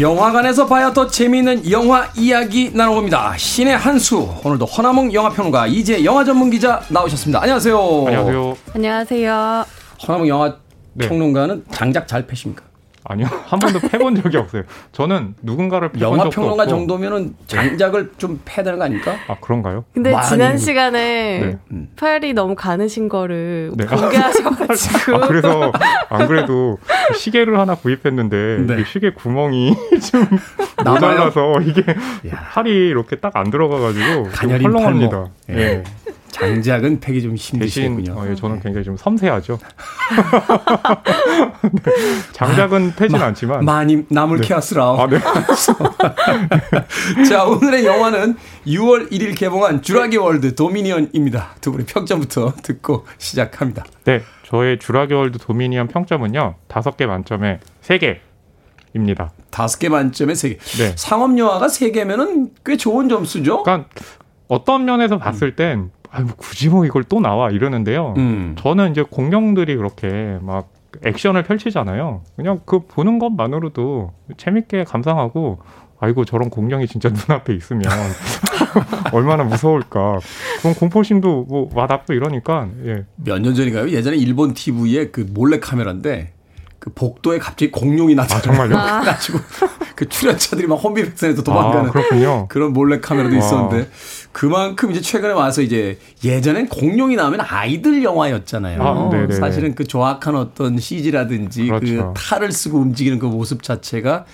영화관에서 0.00 0.66
봐야 0.66 0.92
더 0.94 1.06
재미있는 1.06 1.70
영화 1.70 2.08
이야기 2.16 2.70
나눠봅니다. 2.72 3.36
신의 3.36 3.76
한수. 3.76 4.28
오늘도 4.42 4.64
허나몽 4.64 5.12
영화평론가 5.12 5.66
이제 5.66 6.02
영화 6.04 6.24
전문 6.24 6.48
기자 6.48 6.80
나오셨습니다. 6.88 7.42
안녕하세요. 7.42 8.06
안녕하세요. 8.06 8.56
안녕하세요. 8.74 9.64
허나몽 10.08 10.28
영화 10.28 10.56
네. 10.94 11.06
평론가는 11.06 11.64
장작 11.70 12.08
잘 12.08 12.26
패십니까? 12.26 12.69
아니요. 13.10 13.26
한 13.46 13.58
번도 13.58 13.80
패본 13.80 14.14
적이 14.22 14.36
없어요. 14.36 14.62
저는 14.92 15.34
누군가를 15.42 15.88
패본 15.90 16.00
영화 16.08 16.16
적도 16.24 16.30
평론가 16.30 16.62
없고. 16.62 16.70
정도면은 16.76 17.34
장작을 17.48 18.12
좀 18.18 18.40
패야 18.44 18.62
되는 18.62 18.78
거 18.78 18.84
아닙니까? 18.84 19.16
아, 19.26 19.34
그런가요? 19.40 19.84
근데 19.92 20.12
많이- 20.12 20.28
지난 20.28 20.56
시간에 20.56 21.40
네. 21.40 21.58
음. 21.72 21.88
팔이 21.96 22.32
너무 22.34 22.54
가느신 22.54 23.08
거를 23.08 23.72
네. 23.74 23.84
공개하셔가지고 23.84 25.16
아, 25.18 25.26
그래서 25.26 25.72
안 26.08 26.28
그래도 26.28 26.78
시계를 27.16 27.58
하나 27.58 27.74
구입했는데 27.74 28.58
네. 28.68 28.84
시계 28.84 29.10
구멍이 29.10 29.74
좀? 30.12 30.28
모자라서 30.84 31.54
이게 31.62 31.82
야. 32.28 32.48
팔이 32.52 32.70
이렇게 32.70 33.16
딱 33.16 33.30
안 33.34 33.50
들어가가지고 33.50 34.28
헐렁합니다. 34.28 35.26
예. 35.50 35.54
예. 35.56 35.82
장작은 36.30 37.00
패기 37.00 37.22
좀 37.22 37.32
대신 37.32 37.56
힘드시겠군요. 37.56 38.12
어, 38.18 38.28
예, 38.28 38.34
저는 38.34 38.60
굉장히 38.60 38.84
좀 38.84 38.96
섬세하죠. 38.96 39.58
네. 41.62 41.92
장작은 42.32 42.94
패진 42.96 43.16
않지만 43.20 43.64
많이 43.64 44.04
남을 44.08 44.40
네. 44.40 44.48
캐왔으라. 44.48 44.84
아, 44.84 45.06
네. 45.08 45.18
자, 47.28 47.44
오늘의 47.44 47.84
영화는 47.84 48.36
6월 48.66 49.10
1일 49.10 49.36
개봉한 49.36 49.82
주라기 49.82 50.16
월드 50.16 50.54
도미니언입니다. 50.54 51.56
두 51.60 51.72
분의 51.72 51.86
평점부터 51.86 52.54
듣고 52.62 53.06
시작합니다. 53.18 53.84
네, 54.04 54.22
저의 54.46 54.78
주라기 54.78 55.14
월드 55.14 55.38
도미니언 55.38 55.88
평점은요. 55.88 56.56
다섯 56.68 56.96
개 56.96 57.06
만점에 57.06 57.60
세 57.80 57.98
개 57.98 58.20
입니다. 58.94 59.30
다섯 59.50 59.78
개 59.78 59.88
만점에 59.88 60.34
세 60.34 60.50
개. 60.50 60.58
네. 60.78 60.92
상업 60.96 61.36
영화가 61.38 61.68
세 61.68 61.90
개면은 61.90 62.50
꽤 62.64 62.76
좋은 62.76 63.08
점수죠. 63.08 63.62
그러니까 63.62 63.88
어떤 64.48 64.84
면에서 64.84 65.18
봤을 65.18 65.54
땐 65.54 65.90
아유, 66.12 66.24
뭐 66.24 66.34
굳이 66.36 66.68
뭐 66.68 66.84
이걸 66.84 67.04
또 67.04 67.20
나와 67.20 67.50
이러는데요. 67.50 68.14
음. 68.16 68.56
저는 68.58 68.90
이제 68.90 69.02
공룡들이 69.02 69.76
그렇게 69.76 70.38
막 70.42 70.68
액션을 71.04 71.44
펼치잖아요. 71.44 72.22
그냥 72.36 72.60
그 72.66 72.80
보는 72.80 73.18
것만으로도 73.18 74.12
재밌게 74.36 74.84
감상하고 74.84 75.60
아이고 76.00 76.24
저런 76.24 76.50
공룡이 76.50 76.86
진짜 76.88 77.08
눈앞에 77.28 77.54
있으면 77.54 77.84
얼마나 79.12 79.44
무서울까. 79.44 80.18
그런 80.60 80.74
공포심도 80.74 81.44
뭐 81.48 81.70
와닿고 81.74 82.12
이러니까 82.14 82.68
예. 82.84 83.04
몇 83.16 83.38
년 83.40 83.54
전인가요? 83.54 83.88
예전에 83.90 84.16
일본 84.16 84.54
TV에 84.54 85.10
그 85.10 85.26
몰래 85.32 85.60
카메라인데 85.60 86.32
그 86.80 86.90
복도에 86.94 87.38
갑자기 87.38 87.70
공룡이. 87.70 88.16
정말요? 88.16 88.70
그래가지고 89.00 89.38
그 89.94 90.08
출연자들이 90.08 90.66
막 90.66 90.76
혼비백산에서 90.76 91.42
도망가는 91.42 91.90
아, 91.90 91.92
그렇군요. 91.92 92.48
그런 92.48 92.72
몰래 92.72 93.00
카메라도 93.00 93.34
와. 93.34 93.38
있었는데 93.38 93.90
그만큼 94.32 94.90
이제 94.90 95.02
최근에 95.02 95.34
와서 95.34 95.60
이제 95.60 95.98
예전엔 96.24 96.68
공룡이 96.68 97.16
나오면 97.16 97.40
아이들 97.42 98.02
영화였잖아요. 98.02 98.82
아, 98.82 99.10
네네. 99.10 99.34
사실은 99.34 99.74
그 99.74 99.84
조악한 99.84 100.34
어떤 100.34 100.78
CG라든지 100.78 101.66
그 101.66 101.80
그렇죠. 101.80 102.14
탈을 102.16 102.50
쓰고 102.50 102.78
움직이는 102.78 103.18
그 103.18 103.26
모습 103.26 103.62
자체가 103.62 104.24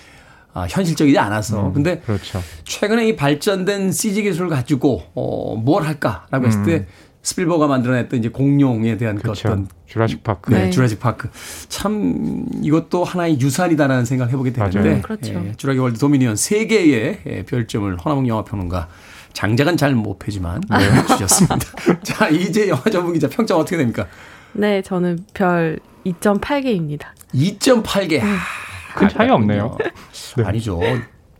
아, 0.54 0.66
현실적이지 0.70 1.18
않아서. 1.18 1.72
근데 1.72 1.98
그렇죠. 1.98 2.40
최근에 2.64 3.08
이 3.08 3.16
발전된 3.16 3.90
CG 3.90 4.22
기술을 4.22 4.48
가지고 4.48 5.02
어, 5.14 5.56
뭘 5.56 5.82
할까라고 5.82 6.46
했을 6.46 6.62
때 6.62 6.86
스필버그가 7.26 7.66
만들어냈던 7.66 8.20
이제 8.20 8.28
공룡에 8.28 8.96
대한 8.96 9.16
그 9.18 9.28
음. 9.28 9.32
어떤 9.32 9.68
Jurassic 9.86 10.22
Park. 10.22 10.52
네, 10.52 10.64
네. 10.66 10.70
Jurassic 10.70 11.00
Park. 11.00 11.28
참 11.68 12.46
이것도 12.62 13.02
하나의 13.02 13.40
유산이다라는 13.40 14.04
생각을 14.04 14.32
해보게 14.32 14.52
되는데 14.52 14.78
맞아요. 14.78 15.02
그렇죠. 15.02 15.32
예, 15.34 15.52
주라기 15.56 15.80
월드 15.80 15.98
도미니언 15.98 16.36
세 16.36 16.66
개의 16.66 17.18
예, 17.26 17.42
별점을 17.42 17.96
허남웅 17.98 18.28
영화 18.28 18.44
평론가 18.44 18.88
장작은 19.32 19.76
잘 19.76 19.98
못 19.98 20.20
패지만 20.20 20.60
네, 20.70 20.78
주셨습니다. 21.18 21.66
자, 22.04 22.28
이제 22.28 22.68
영화 22.68 22.82
전문 22.84 23.12
기자 23.12 23.28
평점 23.28 23.58
어떻게 23.60 23.76
됩니까? 23.76 24.06
네, 24.52 24.80
저는 24.82 25.18
별 25.34 25.80
2.8개입니다. 26.06 27.06
2.8개. 27.34 28.22
큰 28.94 29.08
차이 29.08 29.28
없네요. 29.28 29.76
네. 30.36 30.44
아니죠. 30.44 30.80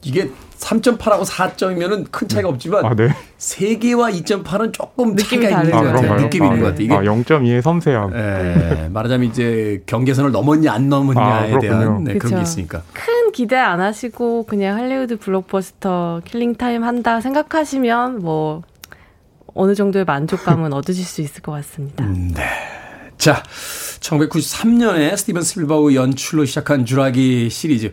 이게 0.02 0.30
3.8하고 0.58 1.24
4점이면은 1.24 2.10
큰 2.10 2.28
차이가 2.28 2.48
없지만 2.48 2.84
아, 2.84 2.94
네. 2.94 3.08
3개와 3.38 4.12
2.8은 4.24 4.72
조금 4.72 5.14
느낌이 5.14 5.48
다른 5.48 5.70
것 5.70 5.82
같아요. 5.82 6.12
아, 6.12 6.16
느낌이 6.16 6.46
있는 6.46 6.60
것 6.60 6.66
같아요. 6.68 6.84
이게 6.84 6.94
아, 6.94 7.00
0.2의 7.00 7.62
섬세함. 7.62 8.10
네. 8.10 8.88
말하자면 8.90 9.28
이제 9.28 9.82
경계선을 9.86 10.32
넘었냐 10.32 10.72
안 10.72 10.88
넘었냐에 10.88 11.54
아, 11.54 11.58
대한 11.58 12.04
네, 12.04 12.14
그런 12.18 12.36
게 12.36 12.42
있으니까. 12.42 12.82
큰 12.92 13.32
기대 13.32 13.56
안 13.56 13.80
하시고 13.80 14.44
그냥 14.44 14.76
할리우드 14.78 15.18
블록버스터 15.18 16.22
킬링 16.24 16.54
타임 16.54 16.84
한다 16.84 17.20
생각하시면 17.20 18.20
뭐 18.20 18.62
어느 19.54 19.74
정도의 19.74 20.04
만족감은 20.04 20.72
얻으실 20.74 21.04
수 21.04 21.20
있을 21.20 21.42
것 21.42 21.52
같습니다. 21.52 22.04
음, 22.04 22.32
네. 22.34 22.42
자, 23.18 23.42
1993년에 24.00 25.16
스티븐 25.16 25.42
스필버그 25.42 25.94
연출로 25.94 26.44
시작한 26.44 26.84
주라기 26.84 27.48
시리즈. 27.50 27.92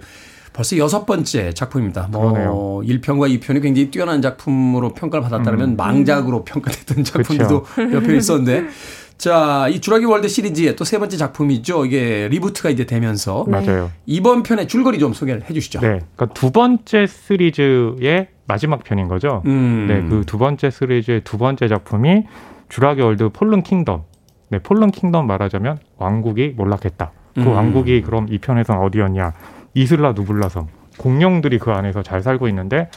벌써 0.53 0.77
여섯 0.77 1.05
번째 1.05 1.53
작품입니다. 1.53 2.07
뭐. 2.11 2.81
1편과 2.83 3.39
2편이 3.39 3.61
굉장히 3.61 3.89
뛰어난 3.89 4.21
작품으로 4.21 4.89
평가를 4.93 5.23
받았다면 5.23 5.69
음. 5.71 5.75
망작으로 5.75 6.43
평가됐던 6.45 7.03
작품도 7.03 7.65
몇편 7.77 8.15
있었는데 8.15 8.65
자, 9.17 9.67
이 9.69 9.79
주라기 9.79 10.05
월드 10.05 10.27
시리즈의 10.27 10.75
또 10.75 10.83
세 10.85 10.97
번째 10.99 11.15
작품이죠. 11.17 11.85
이게 11.85 12.27
리부트가 12.29 12.69
이제 12.69 12.85
되면서 12.85 13.45
맞아요. 13.47 13.89
이번 14.05 14.43
편의 14.43 14.67
줄거리 14.67 14.99
좀 14.99 15.13
소개를 15.13 15.43
해 15.49 15.53
주시죠. 15.53 15.79
네. 15.79 16.01
그러니까 16.15 16.27
두 16.33 16.51
번째 16.51 17.05
시리즈의 17.07 18.27
마지막 18.47 18.83
편인 18.83 19.07
거죠. 19.07 19.41
음. 19.45 19.85
네, 19.87 20.01
그 20.09 20.23
두 20.25 20.37
번째 20.37 20.69
시리즈의 20.69 21.21
두 21.23 21.37
번째 21.37 21.67
작품이 21.67 22.23
주라기 22.69 23.01
월드 23.01 23.29
폴른 23.29 23.63
킹덤. 23.63 24.03
네, 24.49 24.59
폴른 24.59 24.91
킹덤 24.91 25.25
말하자면 25.25 25.79
왕국이 25.97 26.53
몰락했다. 26.57 27.11
그 27.35 27.41
음. 27.41 27.47
왕국이 27.47 28.01
그럼 28.01 28.27
이 28.29 28.37
편에서는 28.39 28.81
어디였냐? 28.81 29.33
이슬라 29.73 30.13
누블라섬 30.13 30.67
공룡들이 30.97 31.59
그 31.59 31.71
안에서 31.71 32.03
잘 32.03 32.21
살고 32.21 32.47
있는데 32.49 32.89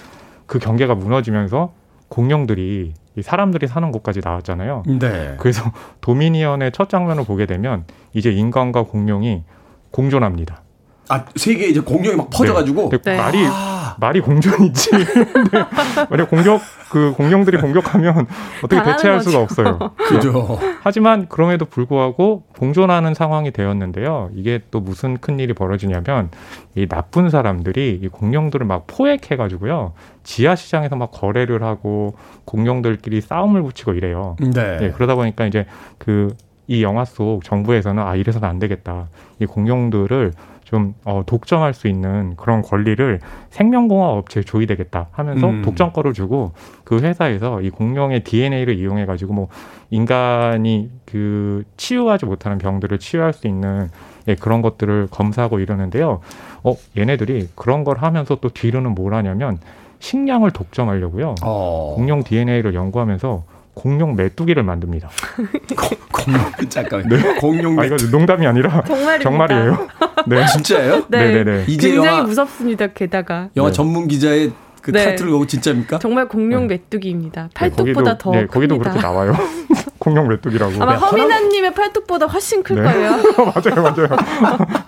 그 0.47 0.59
경계가 0.59 0.95
무너지면서 0.95 1.73
공룡들이 2.09 2.95
이 3.17 3.23
사람들이 3.23 3.67
사는 3.67 3.91
곳까지 3.91 4.21
나왔잖아요. 4.23 4.83
네. 4.87 5.37
그래서 5.39 5.63
도미니언의 6.03 6.73
첫 6.73 6.89
장면을 6.89 7.25
보게 7.25 7.47
되면 7.47 7.85
이제 8.13 8.31
인간과 8.31 8.83
공룡이 8.83 9.43
공존합니다. 9.91 10.63
아 11.09 11.25
세계에 11.37 11.69
이제 11.69 11.81
공룡이 11.81 12.17
막 12.17 12.31
퍼져가지고 12.31 12.91
네. 12.91 12.99
네. 12.99 13.17
말이 13.17 13.39
아. 13.49 13.97
말이 13.99 14.21
공존이지. 14.21 14.91
네. 14.93 15.65
만약 16.11 16.29
공격 16.29 16.61
그 16.91 17.13
공룡들이 17.17 17.59
공격하면 17.59 18.27
어떻게 18.63 18.83
대체할 18.83 19.21
수가 19.21 19.41
없어요. 19.41 19.79
그죠. 19.97 20.59
하지만 20.83 21.29
그럼에도 21.29 21.65
불구하고 21.65 22.43
공존하는 22.59 23.15
상황이 23.15 23.51
되었는데요. 23.53 24.31
이게 24.35 24.61
또 24.71 24.81
무슨 24.81 25.17
큰 25.17 25.39
일이 25.41 25.55
벌어지냐면 25.55 26.31
이 26.75 26.87
나쁜 26.87 27.31
사람들이 27.31 28.01
이 28.03 28.09
공룡들을 28.09 28.67
막 28.67 28.87
포획해가지고요. 28.87 29.93
지하 30.25 30.57
시장에서 30.57 30.97
막 30.97 31.11
거래를 31.13 31.63
하고 31.63 32.15
공룡들끼리 32.45 33.21
싸움을 33.21 33.63
붙이고 33.63 33.95
이래요. 33.95 34.37
네. 34.41 34.77
네 34.79 34.91
그러다 34.91 35.15
보니까 35.15 35.47
이제 35.47 35.67
그 35.99 36.35
이 36.69 36.83
영화 36.83 37.05
속 37.05 37.45
정부에서는 37.45 38.03
아 38.03 38.17
이래서는 38.17 38.49
안 38.49 38.59
되겠다. 38.59 39.09
이 39.41 39.47
공룡들을 39.47 40.33
좀 40.67 40.95
어, 41.05 41.23
독점할 41.25 41.75
수 41.75 41.87
있는 41.87 42.35
그런 42.37 42.61
권리를 42.61 43.21
생명공학 43.51 44.11
업체에 44.11 44.43
조이되겠다 44.43 45.07
하면서 45.13 45.49
음. 45.49 45.63
독점권을 45.63 46.13
주고 46.13 46.53
그 46.83 46.99
회사에서 46.99 47.63
이 47.63 47.71
공룡의 47.71 48.25
DNA를 48.25 48.77
이용해 48.77 49.07
가지고 49.07 49.33
뭐 49.33 49.49
인간이 49.91 50.91
그 51.05 51.63
치유하지 51.77 52.27
못하는 52.27 52.59
병들을 52.59 52.99
치유할 52.99 53.33
수 53.33 53.47
있는 53.47 53.89
예, 54.27 54.35
그런 54.35 54.61
것들을 54.61 55.07
검사하고 55.13 55.61
이러는데요. 55.61 56.21
어, 56.65 56.75
얘네들이 56.99 57.51
그런 57.55 57.85
걸 57.85 57.99
하면서 57.99 58.35
또 58.35 58.49
뒤로는 58.49 58.97
뭘 58.97 59.15
하냐면 59.15 59.61
식량을 60.01 60.51
독점하려고요. 60.51 61.37
어. 61.43 61.95
공룡 61.97 62.25
DNA를 62.25 62.75
연구하면서 62.75 63.45
공룡 63.77 64.17
메뚜기를 64.17 64.63
만듭니다. 64.63 65.11
공룡 66.11 66.41
잠깐. 66.71 67.07
네. 67.09 67.35
공룡 67.35 67.79
아 67.79 67.85
이거 67.85 67.97
농담이 68.11 68.47
아니라 68.47 68.83
정말이에요. 69.23 69.87
네. 70.27 70.47
진짜예요? 70.47 71.05
네. 71.09 71.29
네네네. 71.29 71.65
이제 71.69 71.89
굉장히 71.89 72.17
영화, 72.17 72.23
무섭습니다. 72.23 72.87
게다가 72.89 73.51
영화 73.55 73.69
네. 73.69 73.75
전문 73.75 74.09
기자의 74.09 74.53
그 74.81 74.93
네. 74.93 75.05
타이틀을 75.05 75.31
보고 75.31 75.47
진짜입니까? 75.47 75.99
정말 75.99 76.27
공룡 76.27 76.67
네. 76.67 76.77
메뚜기입니다. 76.77 77.51
팔뚝보다 77.53 77.85
네, 77.85 77.93
거기도, 77.93 78.19
더 78.19 78.31
네, 78.31 78.47
거기도 78.47 78.79
그렇게 78.79 78.99
나와요. 78.99 79.35
공룡 79.99 80.29
메뚜기라고. 80.29 80.83
아마 80.83 80.93
네, 80.93 80.99
허민아님의 80.99 81.75
팔뚝보다 81.75 82.27
훨씬 82.27 82.63
클 82.63 82.77
네. 82.77 82.83
거예요. 82.83 83.11
맞아요, 83.11 83.83
맞아요. 83.83 84.09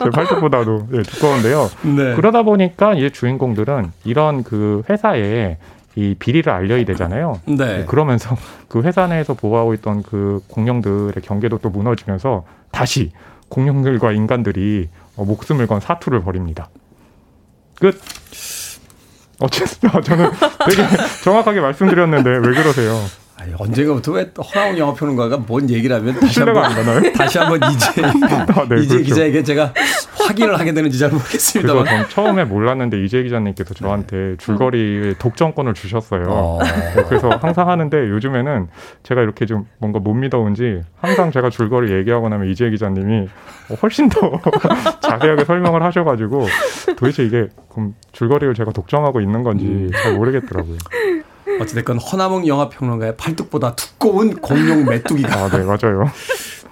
제 0.02 0.10
팔뚝보다도 0.10 0.86
네, 0.90 1.02
두꺼운데요. 1.02 1.70
네. 1.82 2.14
그러다 2.14 2.42
보니까 2.42 2.94
이제 2.94 3.10
주인공들은 3.10 3.92
이런 4.04 4.44
그 4.44 4.82
회사에 4.88 5.58
이 5.98 6.14
비리를 6.16 6.50
알려야 6.50 6.84
되잖아요. 6.84 7.40
네. 7.46 7.84
그러면서 7.86 8.36
그 8.68 8.82
회사 8.82 9.08
내에서 9.08 9.34
보호하고 9.34 9.74
있던 9.74 10.04
그 10.04 10.40
공룡들의 10.46 11.14
경계도 11.22 11.58
또 11.58 11.70
무너지면서 11.70 12.44
다시 12.70 13.10
공룡들과 13.48 14.12
인간들이 14.12 14.88
어, 15.16 15.24
목숨을 15.24 15.66
건 15.66 15.80
사투를 15.80 16.22
벌입니다. 16.22 16.68
끝. 17.80 18.00
어쨌든 19.40 19.90
저는 20.02 20.30
되게 20.68 20.86
정확하게 21.24 21.60
말씀드렸는데 21.60 22.30
왜 22.30 22.54
그러세요? 22.54 22.94
아니, 23.40 23.52
언젠가부터 23.56 24.12
왜 24.12 24.30
허나운 24.54 24.76
영화평론가가 24.78 25.38
뭔 25.46 25.70
얘기를 25.70 25.94
하면 25.96 26.18
다시 26.18 26.40
한번 26.40 27.12
다시 27.12 27.38
한번 27.38 27.60
이제 27.72 28.02
아, 28.02 28.66
네, 28.68 28.76
이제 28.80 28.94
그렇죠. 28.94 28.98
기자에게 29.04 29.42
제가 29.44 29.72
확인을 30.26 30.58
하게 30.58 30.72
되는지 30.74 30.98
잘 30.98 31.10
모르겠습니다. 31.10 31.72
그래서 31.72 31.88
전 31.88 32.08
처음에 32.08 32.44
몰랐는데 32.44 33.02
이재 33.04 33.22
기자님께서 33.22 33.74
저한테 33.74 34.36
줄거리 34.38 35.14
독점권을 35.18 35.74
주셨어요. 35.74 36.24
어. 36.28 36.58
네, 36.62 37.02
그래서 37.08 37.30
항상 37.30 37.68
하는데 37.68 37.96
요즘에는 37.96 38.68
제가 39.04 39.22
이렇게 39.22 39.46
좀 39.46 39.66
뭔가 39.78 40.00
못 40.00 40.14
믿어온지 40.14 40.82
항상 41.00 41.30
제가 41.30 41.48
줄거리 41.50 41.92
얘기하고 41.92 42.28
나면 42.28 42.48
이재 42.48 42.70
기자님이 42.70 43.28
훨씬 43.82 44.08
더 44.08 44.40
자세하게 45.00 45.44
설명을 45.44 45.82
하셔가지고 45.82 46.46
도대체 46.96 47.24
이게 47.24 47.48
그럼 47.70 47.94
줄거리를 48.12 48.52
제가 48.54 48.72
독점하고 48.72 49.20
있는 49.20 49.44
건지 49.44 49.90
잘 50.02 50.14
모르겠더라고요. 50.14 50.76
어찌됐건 51.60 51.98
허남웅 51.98 52.46
영화평론가의 52.46 53.16
팔뚝보다 53.16 53.74
두꺼운 53.76 54.36
공룡 54.36 54.84
메뚜기가. 54.84 55.34
아, 55.34 55.48
네, 55.50 55.58
맞아요. 55.64 56.10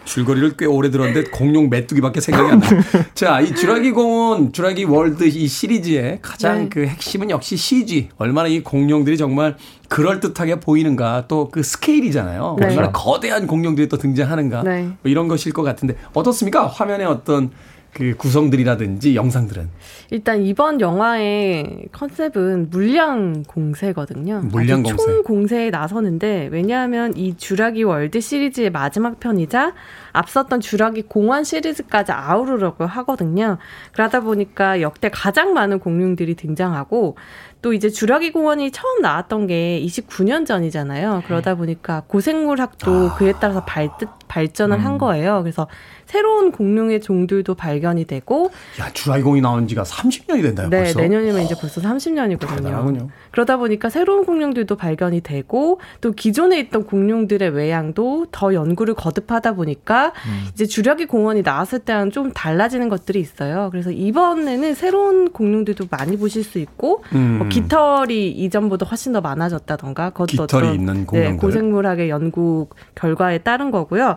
줄거리를 0.04 0.56
꽤 0.56 0.66
오래 0.66 0.88
들었는데 0.90 1.30
공룡 1.30 1.68
메뚜기밖에 1.68 2.20
생각이 2.20 2.48
안 2.52 2.60
나요. 2.60 2.80
자, 3.14 3.40
이 3.40 3.52
주라기 3.52 3.90
공원, 3.90 4.52
주라기 4.52 4.84
월드 4.84 5.24
이 5.24 5.48
시리즈의 5.48 6.20
가장 6.22 6.64
네. 6.64 6.68
그 6.68 6.86
핵심은 6.86 7.28
역시 7.30 7.56
CG. 7.56 8.10
얼마나 8.16 8.46
이 8.48 8.60
공룡들이 8.62 9.16
정말 9.16 9.56
그럴듯하게 9.88 10.60
보이는가 10.60 11.24
또 11.26 11.48
그 11.50 11.62
스케일이잖아요. 11.62 12.56
네. 12.60 12.66
얼마나 12.66 12.92
거대한 12.92 13.46
공룡들이 13.48 13.88
또 13.88 13.96
등장하는가. 13.98 14.62
네. 14.62 14.82
뭐 14.84 14.96
이런 15.04 15.26
것일 15.26 15.52
것 15.52 15.62
같은데 15.62 15.96
어떻습니까? 16.14 16.66
화면에 16.68 17.04
어떤 17.04 17.50
그 17.96 18.14
구성들이라든지 18.14 19.16
영상들은 19.16 19.70
일단 20.10 20.42
이번 20.42 20.82
영화의 20.82 21.88
컨셉은 21.92 22.68
물량 22.68 23.42
공세거든요. 23.44 24.42
물량 24.52 24.82
공세. 24.82 25.02
총 25.02 25.22
공세에 25.22 25.70
나서는데 25.70 26.50
왜냐하면 26.52 27.16
이 27.16 27.38
주라기 27.38 27.84
월드 27.84 28.20
시리즈의 28.20 28.68
마지막 28.68 29.18
편이자 29.18 29.72
앞섰던 30.12 30.60
주라기 30.60 31.02
공원 31.02 31.42
시리즈까지 31.42 32.12
아우르려고 32.12 32.84
하거든요. 32.84 33.56
그러다 33.92 34.20
보니까 34.20 34.82
역대 34.82 35.08
가장 35.08 35.54
많은 35.54 35.78
공룡들이 35.78 36.34
등장하고 36.34 37.16
또 37.62 37.72
이제 37.72 37.90
주라기 37.90 38.32
공원이 38.32 38.70
처음 38.70 39.02
나왔던 39.02 39.46
게 39.46 39.82
29년 39.84 40.46
전이잖아요. 40.46 41.22
그러다 41.26 41.54
보니까 41.54 42.02
고생물학도 42.06 43.10
아. 43.10 43.14
그에 43.16 43.32
따라서 43.40 43.64
발, 43.64 43.88
발전을 44.28 44.78
음. 44.78 44.84
한 44.84 44.98
거예요. 44.98 45.42
그래서 45.42 45.66
새로운 46.06 46.52
공룡의 46.52 47.00
종들도 47.00 47.54
발견이 47.54 48.04
되고 48.04 48.50
야 48.80 48.90
주라기공이 48.92 49.40
나온 49.40 49.66
지가 49.66 49.82
30년이 49.82 50.42
된다요. 50.42 50.68
네, 50.68 50.84
벌써? 50.84 51.00
내년이면 51.00 51.42
이제 51.42 51.54
벌써 51.60 51.80
30년이거든요. 51.80 53.08
그러다 53.32 53.56
보니까 53.56 53.90
새로운 53.90 54.24
공룡들도 54.24 54.76
발견이 54.76 55.20
되고 55.20 55.80
또 56.00 56.12
기존에 56.12 56.58
있던 56.60 56.84
공룡들의 56.84 57.50
외양도 57.50 58.26
더 58.30 58.54
연구를 58.54 58.94
거듭하다 58.94 59.54
보니까 59.54 60.12
음. 60.26 60.48
이제 60.52 60.64
주라기 60.64 61.06
공원이 61.06 61.42
나왔을 61.42 61.80
때랑 61.80 62.12
좀 62.12 62.32
달라지는 62.32 62.88
것들이 62.88 63.20
있어요. 63.20 63.68
그래서 63.72 63.90
이번에는 63.90 64.74
새로운 64.74 65.30
공룡들도 65.30 65.86
많이 65.90 66.16
보실 66.16 66.44
수 66.44 66.58
있고 66.58 67.02
음. 67.14 67.38
뭐 67.46 68.08
깃털이 68.08 68.30
이전보다 68.30 68.86
훨씬 68.86 69.12
더 69.12 69.20
많아졌다던가 69.20 70.10
그것도 70.10 70.46
깃털이 70.46 70.74
있는 70.74 71.06
공룡들. 71.06 71.32
네, 71.32 71.36
고생물학의 71.36 72.10
연구 72.10 72.68
결과에 72.94 73.38
따른 73.38 73.70
거고요. 73.70 74.16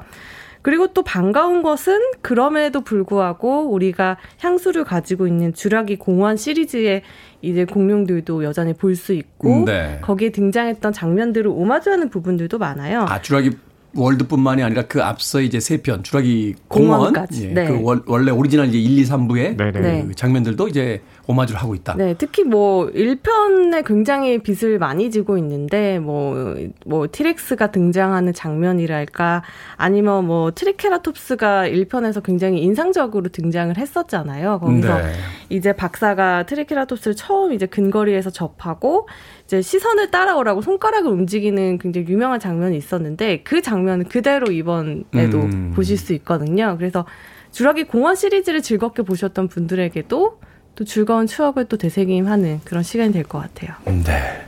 그리고 0.62 0.88
또 0.88 1.04
반가운 1.04 1.64
것은 1.64 2.00
그럼에도 2.22 2.82
불구하고 2.82 3.70
우리가 3.72 4.18
향수를 4.40 4.84
가지고 4.84 5.26
있는 5.26 5.54
주라기 5.54 5.96
공원 5.96 6.36
시리즈의 6.36 7.02
이제 7.42 7.64
공룡들도 7.64 8.44
여전히 8.44 8.74
볼 8.74 8.96
수 8.98 9.14
있고 9.14 9.64
네. 9.66 10.00
거기에 10.02 10.32
등장했던 10.32 10.92
장면들을 10.92 11.50
오마주하는 11.50 12.10
부분들도 12.10 12.58
많아요. 12.58 13.06
아, 13.08 13.22
주라기 13.22 13.52
월드뿐만이 13.96 14.62
아니라 14.62 14.84
그 14.84 15.02
앞서 15.02 15.40
이제 15.42 15.60
세 15.62 15.78
편 15.82 16.04
주라기 16.04 16.56
공원 16.68 16.98
공원까지. 16.98 17.50
예, 17.50 17.54
네. 17.54 17.68
그 17.68 17.82
월, 17.82 18.02
원래 18.06 18.30
오리지널 18.32 18.68
이제 18.68 18.78
1, 18.78 19.00
2, 19.00 19.04
3부의 19.06 19.56
네네. 19.58 19.80
네. 19.80 20.06
그 20.08 20.14
장면들도 20.14 20.68
이제 20.68 21.02
오마주를 21.30 21.62
하고 21.62 21.76
있다. 21.76 21.94
네, 21.96 22.16
특히 22.18 22.44
뭐 22.44 22.88
1편에 22.88 23.86
굉장히 23.86 24.40
빚을 24.40 24.80
많이 24.80 25.12
지고 25.12 25.38
있는데 25.38 26.00
뭐뭐 26.00 27.08
티렉스가 27.12 27.72
등장하는 27.72 28.34
장면이랄까 28.34 29.44
아니면 29.78 30.26
뭐 30.26 30.50
트리케라톱스가 30.50 31.68
1편에서 31.68 32.24
굉장히 32.24 32.62
인상적으로 32.64 33.30
등장을 33.30 33.78
했었잖아요. 33.78 34.60
거기서 34.60 34.98
네. 34.98 35.12
이제 35.50 35.72
박사가 35.72 36.48
트리케라톱스를 36.48 37.16
처음 37.16 37.54
이제 37.54 37.68
근거리에서 37.68 38.32
접하고 38.32 39.08
이제 39.44 39.62
시선을 39.62 40.10
따라오라고 40.10 40.62
손가락을 40.62 41.12
움직이는 41.12 41.78
굉장히 41.78 42.08
유명한 42.08 42.40
장면이 42.40 42.76
있었는데 42.76 43.44
그 43.44 43.62
장면은 43.62 44.06
그대로 44.06 44.52
이번에도 44.52 45.42
음. 45.42 45.74
보실 45.76 45.96
수 45.96 46.14
있거든요. 46.14 46.76
그래서 46.80 47.06
주라기 47.52 47.84
공원 47.84 48.16
시리즈를 48.16 48.64
즐겁게 48.64 49.04
보셨던 49.04 49.48
분들에게도 49.48 50.40
또 50.76 50.86
즐거운 50.86 51.28
추억을 51.28 51.66
또 51.66 51.78
되새김하는 51.78 52.62
그런 52.64 52.84
시간이 52.84 53.12
될 53.12 53.24
것 53.24 53.40
같아요. 53.40 53.76
네. 54.04 54.46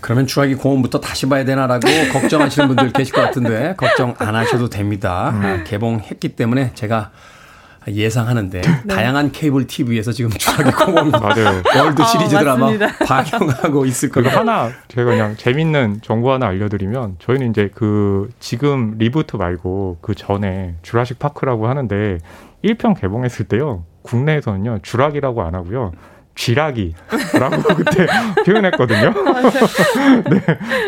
그러면 0.00 0.26
주라기 0.26 0.54
공원부터 0.54 1.00
다시 1.00 1.28
봐야 1.28 1.44
되나라고 1.44 1.80
걱정하시는 2.12 2.68
분들 2.68 2.92
계실 2.92 3.14
것 3.14 3.20
같은데 3.22 3.74
걱정 3.76 4.14
안 4.18 4.34
하셔도 4.34 4.68
됩니다. 4.68 5.30
음. 5.34 5.42
아, 5.44 5.64
개봉했기 5.64 6.30
때문에 6.30 6.72
제가 6.74 7.10
예상하는데 7.86 8.60
다양한 8.86 9.32
케이블 9.32 9.66
TV에서 9.66 10.12
지금 10.12 10.30
주라기 10.30 10.70
공원 10.72 11.10
맞아요. 11.22 11.62
월드 11.76 12.02
아, 12.02 12.04
시리즈들 12.04 12.46
아마 12.48 12.66
맞습니다. 12.70 12.88
방영하고 13.06 13.86
있을 13.86 14.10
그리고 14.10 14.28
거예요. 14.30 14.40
하나 14.40 14.70
제가 14.88 15.10
그냥 15.10 15.36
재밌는 15.36 16.00
정보 16.02 16.30
하나 16.32 16.46
알려드리면 16.48 17.16
저희는 17.18 17.50
이제 17.50 17.70
그 17.74 18.28
지금 18.40 18.96
reboot 18.98 19.36
말고 19.36 19.98
그 20.02 20.14
전에 20.14 20.74
Jurassic 20.82 21.18
Park라고 21.18 21.66
하는데 21.68 22.18
1편 22.64 23.00
개봉했을 23.00 23.46
때요 23.46 23.84
국내에서는요 24.02 24.78
주라기라고 24.82 25.42
안 25.42 25.54
하고요 25.54 25.92
쥐라기라고 26.38 27.62
그때 27.76 28.06
표현했거든요. 28.46 29.12
네, 30.30 30.40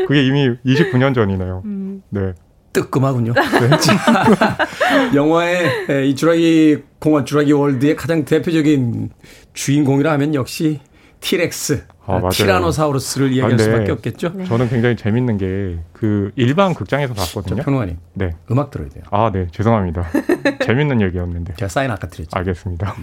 그게 0.07 0.25
이미 0.25 0.57
29년 0.65 1.13
전이네요. 1.13 1.63
네, 2.11 2.35
뜨끔하군요. 2.73 3.35
자, 3.35 4.57
영화의 5.15 5.87
에, 5.89 6.07
이 6.07 6.15
주라기 6.15 6.85
공원, 7.01 7.27
주라기 7.27 7.51
월드의 7.53 7.97
가장 7.97 8.25
대표적인 8.25 9.11
주인공이라 9.53 10.13
하면 10.13 10.35
역시 10.35 10.81
티렉스, 11.21 11.85
아, 12.11 12.19
맞아요. 12.19 12.31
티라노사우루스를 12.31 13.33
이야기할 13.33 13.53
아, 13.53 13.57
네. 13.57 13.63
수밖에 13.63 13.93
없겠죠. 13.93 14.45
저는 14.45 14.69
굉장히 14.69 14.97
재밌는 14.97 15.39
게 15.39 15.79
그 16.01 16.33
일반 16.35 16.73
극장에서 16.73 17.13
저 17.13 17.21
봤거든요. 17.23 17.63
평론가님, 17.63 17.99
네, 18.15 18.31
음악 18.51 18.71
들어야 18.71 18.89
돼요. 18.89 19.05
아, 19.11 19.31
네, 19.31 19.49
죄송합니다. 19.53 20.09
재밌는 20.65 21.03
얘기였는데. 21.03 21.55
제가 21.57 21.69
사인 21.69 21.91
아까 21.91 22.09
드렸죠. 22.09 22.31
알겠습니다. 22.39 22.95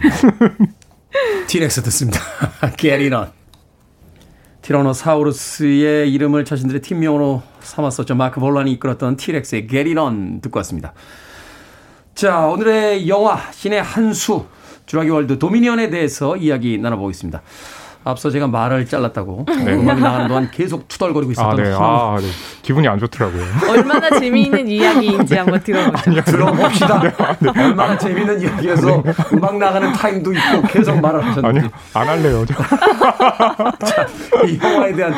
T. 1.46 1.61
Rex 1.61 1.84
듣습니다. 1.84 2.20
Get 2.76 3.04
it 3.04 3.14
on. 3.14 3.28
티라노사우루스의 4.64 6.12
이름을 6.12 6.44
자신들의 6.44 6.82
팀명으로 6.82 7.44
삼았었죠. 7.60 8.16
마크 8.16 8.40
볼란이 8.40 8.72
이끌었던 8.74 9.16
T. 9.18 9.32
Rex의 9.32 9.68
Get 9.68 9.90
it 9.90 10.00
on 10.00 10.42
듣고 10.42 10.58
왔습니다. 10.60 10.94
자, 12.16 12.48
오늘의 12.48 13.08
영화 13.08 13.40
신의 13.52 13.82
한수 13.84 14.48
주라기 14.88 15.10
월드 15.12 15.38
도미니언에 15.38 15.92
대해서 15.92 16.36
이야기 16.36 16.80
나눠보겠습니다. 16.80 17.44
앞서 18.08 18.30
제가 18.30 18.48
말을 18.48 18.86
잘랐다고 18.86 19.46
네. 19.48 19.74
음악이 19.74 20.02
나가는 20.02 20.28
동안 20.28 20.50
계속 20.52 20.88
투덜거리고 20.88 21.32
아, 21.32 21.34
있었던 21.34 21.56
네, 21.58 21.72
황 21.72 21.84
아, 21.84 22.18
네. 22.20 22.28
기분이 22.62 22.88
안 22.88 22.98
좋더라고요. 23.00 23.44
얼마나 23.70 24.10
재미있는 24.18 24.68
이야기인지 24.70 25.36
한번 25.36 25.62
들어보죠. 25.62 26.22
들어봅시다. 26.24 27.02
얼마나 27.56 27.98
재밌는 27.98 28.42
이야기여서 28.42 29.04
음악 29.34 29.58
나가는 29.58 29.92
타임도 29.92 30.32
있고 30.34 30.62
계속 30.70 31.00
말을 31.02 31.24
하셨는지 31.26 31.60
아니요, 31.60 31.72
안 31.94 32.08
할래요. 32.08 32.46
저. 32.46 32.56
이 34.48 34.58
영화에 34.62 34.94
대한 34.94 35.14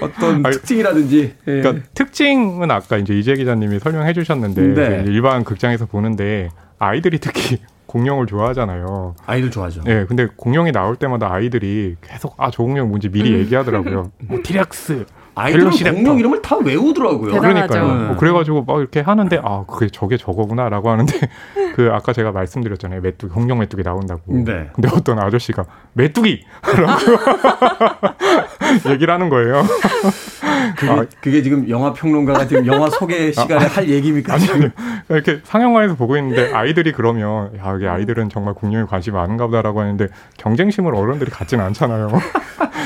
어떤 0.00 0.46
아니, 0.46 0.54
특징이라든지 0.56 1.34
예. 1.48 1.60
그러니까 1.60 1.84
특징은 1.94 2.70
아까 2.70 2.96
이제 2.96 3.14
이재 3.14 3.34
기자님이 3.34 3.78
설명해 3.78 4.12
주셨는데 4.14 4.62
네. 4.62 5.02
그 5.04 5.10
일반 5.10 5.44
극장에서 5.44 5.86
보는데 5.86 6.48
아이들이 6.78 7.18
특히 7.18 7.58
공룡을 7.92 8.26
좋아하잖아요. 8.26 9.14
아이들 9.26 9.50
좋아하죠. 9.50 9.82
예, 9.86 10.06
근데 10.08 10.26
공룡이 10.34 10.72
나올 10.72 10.96
때마다 10.96 11.30
아이들이 11.30 11.96
계속 12.00 12.34
아, 12.38 12.50
저 12.50 12.62
공룡 12.62 12.88
뭔지 12.88 13.10
미리 13.10 13.34
얘기하더라고요. 13.34 14.12
뭐 14.28 14.38
티렉스, 14.42 15.04
아이들은. 15.34 15.70
공룡 15.94 16.18
이름을 16.18 16.40
다 16.40 16.56
외우더라고요. 16.56 17.32
대단하죠. 17.32 17.68
그러니까요. 17.74 18.00
네. 18.00 18.06
뭐 18.08 18.16
그래가지고 18.16 18.64
막 18.64 18.78
이렇게 18.80 19.00
하는데 19.00 19.38
아 19.44 19.64
그게 19.66 19.88
저게 19.88 20.16
저거구나라고 20.16 20.88
하는데 20.90 21.12
그 21.76 21.90
아까 21.92 22.14
제가 22.14 22.32
말씀드렸잖아요. 22.32 23.02
메뚜기 23.02 23.32
공룡 23.34 23.58
메뚜기 23.58 23.82
나온다고. 23.82 24.22
네. 24.26 24.70
근데 24.72 24.88
어떤 24.94 25.18
아저씨가 25.18 25.64
메뚜기라고 25.92 26.46
얘기를 28.90 29.12
하는 29.12 29.28
거예요. 29.28 29.62
그게, 30.76 30.92
아. 30.92 31.04
그게 31.20 31.42
지금 31.42 31.68
영화 31.68 31.92
평론가가 31.92 32.46
지금 32.46 32.66
영화 32.66 32.88
소개 32.90 33.30
시간에 33.32 33.66
할 33.66 33.88
얘기입니까? 33.88 34.34
아니, 34.34 34.46
지금? 34.46 34.62
아니, 34.62 34.72
이렇게 35.10 35.40
상영관에서 35.44 35.96
보고 35.96 36.16
있는데 36.16 36.52
아이들이 36.52 36.92
그러면 36.92 37.50
야 37.58 37.74
이게 37.76 37.86
아이들은 37.86 38.28
정말 38.28 38.54
공룡에 38.54 38.84
관심이 38.84 39.14
많은가 39.16 39.46
보다라고 39.46 39.80
하는데 39.80 40.08
경쟁심을 40.38 40.94
어른들이 40.94 41.30
갖지는 41.30 41.64
않잖아요. 41.66 42.10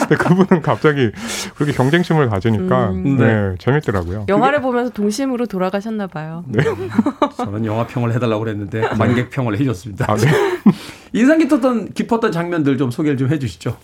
근데 0.01 0.17
그분은 0.17 0.63
갑자기 0.63 1.11
그렇게 1.57 1.73
경쟁심을 1.73 2.29
가지니까 2.29 2.91
음. 2.91 3.17
네, 3.17 3.55
재밌더라고요. 3.59 4.27
영화를 4.29 4.61
보면서 4.61 4.91
동심으로 4.91 5.47
돌아가셨나 5.47 6.07
봐요. 6.07 6.45
네. 6.47 6.63
저는 7.37 7.65
영화 7.67 7.87
평을 7.87 8.13
해달라고 8.15 8.45
그랬는데 8.45 8.83
관객 8.89 9.31
평을 9.31 9.59
해줬습니다. 9.59 10.07
아, 10.09 10.17
네. 10.17 10.29
인상 11.13 11.39
깊었던 11.39 11.93
깊었던 11.93 12.31
장면들 12.31 12.79
좀 12.79 12.91
소개를 12.91 13.17
좀 13.17 13.31
해주시죠. 13.31 13.77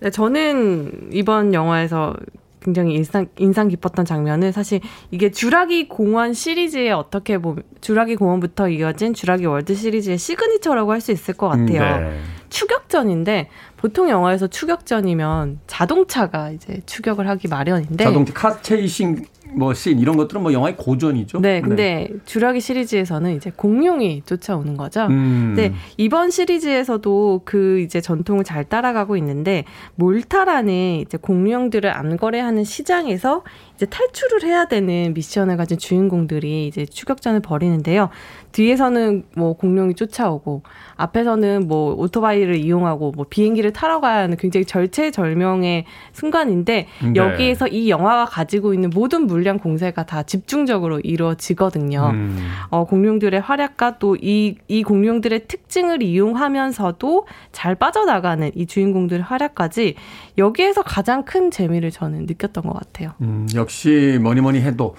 네, 0.00 0.10
저는 0.10 1.10
이번 1.12 1.54
영화에서 1.54 2.14
굉장히 2.60 2.94
인상, 2.94 3.26
인상 3.38 3.68
깊었던 3.68 4.04
장면은 4.04 4.52
사실 4.52 4.80
이게 5.10 5.30
주라기 5.30 5.88
공원 5.88 6.34
시리즈에 6.34 6.90
어떻게 6.90 7.38
보면 7.38 7.62
주라기 7.80 8.16
공원부터 8.16 8.68
이어진 8.68 9.14
주라기 9.14 9.46
월드 9.46 9.74
시리즈의 9.74 10.18
시그니처라고 10.18 10.92
할 10.92 11.00
수 11.00 11.12
있을 11.12 11.34
것 11.34 11.48
같아요. 11.48 12.00
네. 12.00 12.20
추격전인데 12.50 13.48
보통 13.76 14.08
영화에서 14.08 14.48
추격전이면 14.48 15.60
자동차가 15.66 16.50
이제 16.50 16.80
추격을 16.86 17.28
하기 17.28 17.48
마련인데 17.48 18.04
자동차 18.04 18.32
카체이싱 18.34 19.24
뭐씬 19.54 19.98
이런 19.98 20.16
것들은 20.16 20.42
뭐 20.42 20.52
영화의 20.52 20.76
고전이죠. 20.76 21.40
네, 21.40 21.60
근데 21.60 22.08
주라기 22.24 22.60
시리즈에서는 22.60 23.36
이제 23.36 23.50
공룡이 23.54 24.22
쫓아오는 24.24 24.76
거죠. 24.76 25.06
음. 25.06 25.54
네, 25.56 25.72
이번 25.96 26.30
시리즈에서도 26.30 27.42
그 27.44 27.80
이제 27.80 28.00
전통을 28.00 28.44
잘 28.44 28.64
따라가고 28.64 29.16
있는데 29.16 29.64
몰타라는 29.96 31.00
이제 31.00 31.18
공룡들을 31.18 31.90
암거래하는 31.90 32.64
시장에서 32.64 33.42
이제 33.74 33.86
탈출을 33.86 34.42
해야 34.44 34.66
되는 34.66 35.14
미션을 35.14 35.56
가진 35.56 35.78
주인공들이 35.78 36.66
이제 36.66 36.84
추격전을 36.84 37.40
벌이는데요. 37.40 38.10
뒤에서는 38.58 39.24
뭐 39.36 39.52
공룡이 39.52 39.94
쫓아오고 39.94 40.62
앞에서는 40.96 41.68
뭐 41.68 41.94
오토바이를 41.94 42.56
이용하고 42.56 43.12
뭐 43.12 43.24
비행기를 43.30 43.72
타러 43.72 44.00
가야 44.00 44.22
하는 44.22 44.36
굉장히 44.36 44.64
절체절명의 44.64 45.84
순간인데 46.12 46.88
네. 47.04 47.12
여기에서 47.14 47.68
이 47.68 47.88
영화가 47.88 48.24
가지고 48.24 48.74
있는 48.74 48.90
모든 48.90 49.26
물량 49.28 49.58
공세가 49.58 50.06
다 50.06 50.24
집중적으로 50.24 50.98
이루어지거든요. 51.00 52.10
음. 52.12 52.48
어, 52.70 52.84
공룡들의 52.84 53.40
활약과 53.40 53.98
또 53.98 54.16
이 54.20 54.56
이 54.68 54.82
공룡들의 54.82 55.46
특징을 55.46 56.02
이용하면서도 56.02 57.26
잘 57.52 57.74
빠져나가는 57.74 58.50
이 58.54 58.66
주인공들의 58.66 59.22
활약까지 59.22 59.94
여기에서 60.36 60.82
가장 60.82 61.24
큰 61.24 61.50
재미를 61.50 61.90
저는 61.90 62.26
느꼈던 62.26 62.64
것 62.64 62.72
같아요. 62.74 63.12
음, 63.20 63.46
역시 63.54 64.18
뭐니 64.20 64.40
뭐니 64.40 64.60
해도 64.60 64.94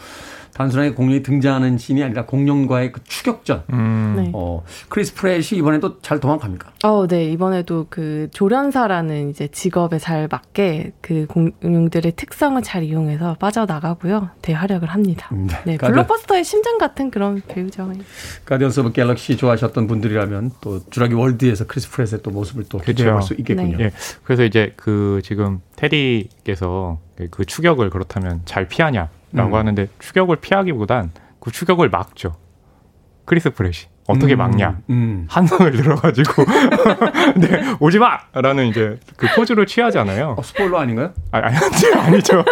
단순하게 0.54 0.92
공룡이 0.94 1.24
등장하는 1.24 1.78
씬이 1.78 2.04
아니라 2.04 2.26
공룡과의 2.26 2.92
그 2.92 3.02
추격전. 3.04 3.64
음, 3.74 4.14
네. 4.18 4.32
어, 4.34 4.64
크리스 4.90 5.14
프랫이 5.16 5.58
이번에도 5.60 6.02
잘 6.02 6.20
도망갑니까? 6.20 6.72
어, 6.84 7.08
네. 7.08 7.26
이번에도 7.26 7.88
그 7.90 8.28
조련사라는 8.34 9.30
이제 9.30 9.48
직업에 9.48 9.98
잘 10.00 10.28
맞게 10.30 10.92
그 11.02 11.26
공룡들의 11.28 12.14
특성을 12.16 12.62
잘 12.62 12.84
이용해서 12.84 13.36
빠져나가고요. 13.40 14.30
대활약을 14.42 14.88
합니다. 14.90 15.28
네. 15.32 15.48
네. 15.66 15.78
Guardian- 15.78 15.92
블록버스터의 15.92 16.44
심장 16.44 16.78
같은 16.78 17.10
그런 17.12 17.42
배우죠. 17.48 17.92
Guardians 18.46 18.82
of 18.82 18.92
Galaxy 18.94 19.38
좋아하셨던 19.38 19.88
분들이라면 19.88 20.52
또 20.62 20.82
주라기 20.90 21.14
월드에서 21.14 21.68
크리스 21.68 21.90
프랫의 21.92 22.22
또 22.24 22.32
모습을 22.32 22.66
또 22.70 22.78
기대해 22.80 23.12
볼수 23.12 23.34
있겠군요. 23.36 23.78
네. 23.78 23.84
예. 23.86 23.92
그래서 24.24 24.44
이제 24.44 24.74
그 24.76 25.22
지금 25.24 25.62
테디께서 25.76 27.00
그 27.32 27.46
추격을 27.46 27.90
그렇다면 27.90 28.42
잘 28.46 28.68
피하냐 28.68 29.10
라고 29.32 29.56
음. 29.56 29.60
하는데 29.60 29.88
추격을 30.00 30.38
피하기보단 30.38 31.12
그 31.40 31.52
추격을 31.52 31.90
막죠. 31.90 32.36
크리스 33.26 33.52
프랫이 33.52 33.88
어떻게 34.10 34.34
음, 34.34 34.40
막냐 34.40 34.80
음. 34.90 35.28
한 35.30 35.46
손을 35.46 35.72
들어가지고 35.72 36.44
네 37.38 37.76
오지 37.80 38.00
마라는 38.00 38.66
이제 38.66 38.98
그 39.16 39.28
포즈를 39.36 39.68
취하잖아요. 39.68 40.36
어, 40.36 40.42
스포일러 40.42 40.80
아닌가요? 40.80 41.14
아, 41.32 41.38
아니 41.38 41.56
아니죠. 41.96 42.44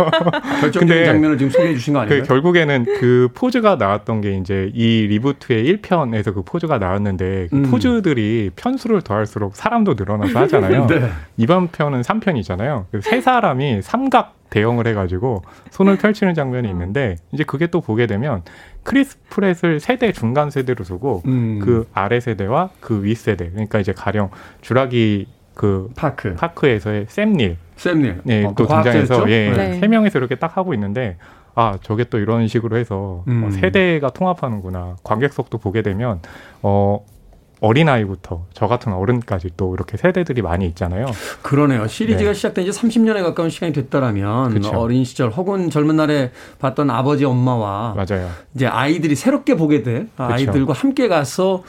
결정적인 0.61 1.05
장면을 1.05 1.38
지금 1.39 1.49
소개해 1.49 1.73
주신 1.73 1.95
거그 1.95 2.03
아닌가요? 2.03 2.28
결국에는 2.28 2.86
그 2.99 3.30
포즈가 3.34 3.75
나왔던 3.75 4.21
게 4.21 4.38
이제 4.38 4.71
이 4.75 5.07
reboot의 5.07 5.65
1편에서 5.82 6.36
그 6.36 6.43
포즈가 6.43 6.78
나왔는데 6.78 7.47
그 7.49 7.55
음. 7.55 7.71
포즈들이 7.71 8.51
편수를 8.55 9.01
더할수록 9.01 9.55
사람도 9.55 9.95
늘어나서 9.95 10.38
하잖아요. 10.41 10.86
네. 10.88 11.09
이번 11.38 11.69
편은 11.69 12.01
3편이잖아요. 12.01 12.86
세 13.01 13.19
사람이 13.19 13.82
삼각 13.82 14.36
대형을 14.49 14.87
해가지고 14.87 15.43
손을 15.71 15.97
펼치는 15.97 16.33
장면이 16.33 16.69
있는데 16.69 17.17
이제 17.31 17.43
그게 17.43 17.67
또 17.67 17.81
보게 17.81 18.07
되면 18.07 18.43
크리스 18.83 19.17
프랫을 19.29 19.79
세대 19.79 20.11
중간 20.11 20.49
세대로 20.49 20.83
두고 20.83 21.23
음. 21.25 21.59
그 21.59 21.87
아래 21.93 22.19
세대와 22.19 22.69
그 22.79 22.97
윗 22.97 23.15
세대 23.15 23.49
그러니까 23.49 23.79
이제 23.79 23.91
가령 23.93 24.29
주라기 24.61 25.27
그 25.53 25.89
Park. 25.95 26.35
Park에서의 26.35 27.07
샘 27.09 27.37
닐 27.37 27.57
샘 27.75 27.98
닐. 27.98 28.21
네, 28.23 28.45
어, 28.45 28.53
또 28.55 28.65
그? 28.67 28.73
등장해서 28.73 29.29
예, 29.29 29.51
네. 29.51 29.79
세 29.79 29.87
명이서 29.87 30.19
이렇게 30.19 30.35
딱 30.35 30.57
하고 30.57 30.73
있는데 30.73 31.17
아 31.55 31.77
저게 31.81 32.03
또 32.03 32.19
이런 32.19 32.47
식으로 32.47 32.77
해서 32.77 33.23
음. 33.27 33.45
어, 33.45 33.51
세대가 33.51 34.11
통합하는구나 34.11 34.97
관객석도 35.03 35.57
보게 35.57 35.81
되면 35.81 36.19
어 36.61 37.03
어린 37.59 37.89
아이부터 37.89 38.45
저 38.53 38.67
같은 38.67 38.93
어른까지 38.93 39.49
또 39.57 39.73
이렇게 39.73 39.97
세대들이 39.97 40.41
많이 40.41 40.65
있잖아요. 40.67 41.07
그러네요. 41.41 41.87
시리즈가 41.87 42.29
네. 42.31 42.33
시작된 42.33 42.65
지 42.65 42.71
30년에 42.71 43.23
가까운 43.23 43.49
시간이 43.49 43.73
됐다라면 43.73 44.53
그쵸. 44.53 44.69
어린 44.77 45.03
시절 45.03 45.29
혹은 45.31 45.69
젊은 45.69 45.95
날에 45.95 46.31
봤던 46.59 46.89
아버지 46.89 47.25
엄마와 47.25 47.95
맞아요. 47.95 48.29
이제 48.55 48.67
아이들이 48.67 49.15
새롭게 49.15 49.55
보게 49.55 49.81
될 49.83 50.07
아이들과 50.17 50.73
함께 50.73 51.07
가서 51.07 51.63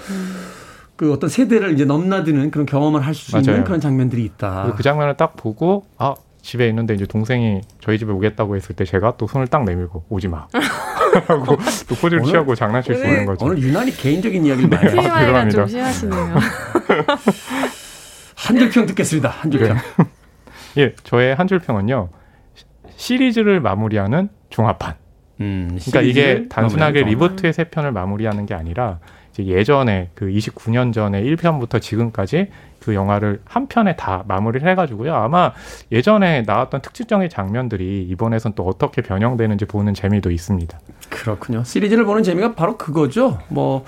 그 0.97 1.13
어떤 1.13 1.31
세대를 1.31 1.73
이제 1.75 1.85
넘나드는 1.85 2.51
그런 2.51 2.67
경험을 2.67 3.01
할 3.07 3.15
수 3.15 3.37
있는. 3.39 3.65
그런 3.65 3.81
장면들이 3.81 4.25
있다. 4.25 4.75
그 4.77 4.83
장면을 4.83 5.17
딱 5.17 5.37
보고 5.37 5.85
아 5.97 6.15
집에 6.49 6.67
있는데 6.69 6.95
이제 6.95 7.05
동생이 7.05 7.61
저희 7.79 7.99
집에 7.99 8.11
오겠다고 8.11 8.57
했을 8.57 8.75
때 8.75 8.87
제가 8.87 9.19
또 9.19 9.27
손을 9.27 9.49
딱 9.49 9.65
내밀고 9.65 10.05
오지 10.09 10.29
마. 10.29 10.47
하고 11.29 11.57
또 11.87 11.95
포즈를 11.95 12.21
오늘- 12.21 12.25
취하고 12.31 12.55
장난칠 12.55 12.95
수 12.95 13.05
있는 13.05 13.27
거죠. 13.27 13.45
오늘 13.45 13.59
유난히 13.59 13.91
개인적인 13.95 14.47
이야기를 14.47 14.71
많이. 14.71 14.89
TMI가 14.91 15.51
좀 15.51 15.67
죄송합니다. 15.67 15.67
심하시네요. 15.67 16.35
한 18.35 18.59
줄평 18.59 18.87
듣겠습니다. 18.87 19.29
한 19.29 19.51
줄평. 19.51 19.77
예, 20.79 20.95
저의 21.05 21.35
한줄 21.35 21.59
평은요. 21.59 22.09
시- 22.55 22.65
시리즈를 22.97 23.61
마무리하는 23.61 24.31
종합판. 24.49 24.95
음, 25.43 25.79
그러니까 25.85 26.01
이게 26.01 26.49
단순하게 26.49 27.03
리부트의 27.03 27.53
세 27.53 27.65
편을 27.65 27.93
마무리하는 27.93 28.47
게 28.47 28.55
아니라 28.55 29.01
예전에 29.47 30.11
그 30.15 30.27
29년 30.27 30.93
전에 30.93 31.23
1편부터 31.23 31.81
지금까지 31.81 32.49
그 32.81 32.95
영화를 32.95 33.41
한 33.45 33.67
편에 33.67 33.97
다 33.97 34.25
마무리를 34.27 34.69
해가지고요. 34.69 35.15
아마 35.15 35.53
예전에 35.93 36.43
나왔던 36.43 36.81
특징적인 36.81 37.29
장면들이 37.29 38.07
이번에선 38.11 38.55
또 38.55 38.65
어떻게 38.65 39.03
변형되는지 39.03 39.67
보는 39.67 39.95
재미도 39.95 40.31
있습니다. 40.31 40.79
그렇군요. 41.11 41.65
시리즈를 41.65 42.05
보는 42.05 42.23
재미가 42.23 42.55
바로 42.55 42.77
그거죠. 42.77 43.39
뭐, 43.49 43.85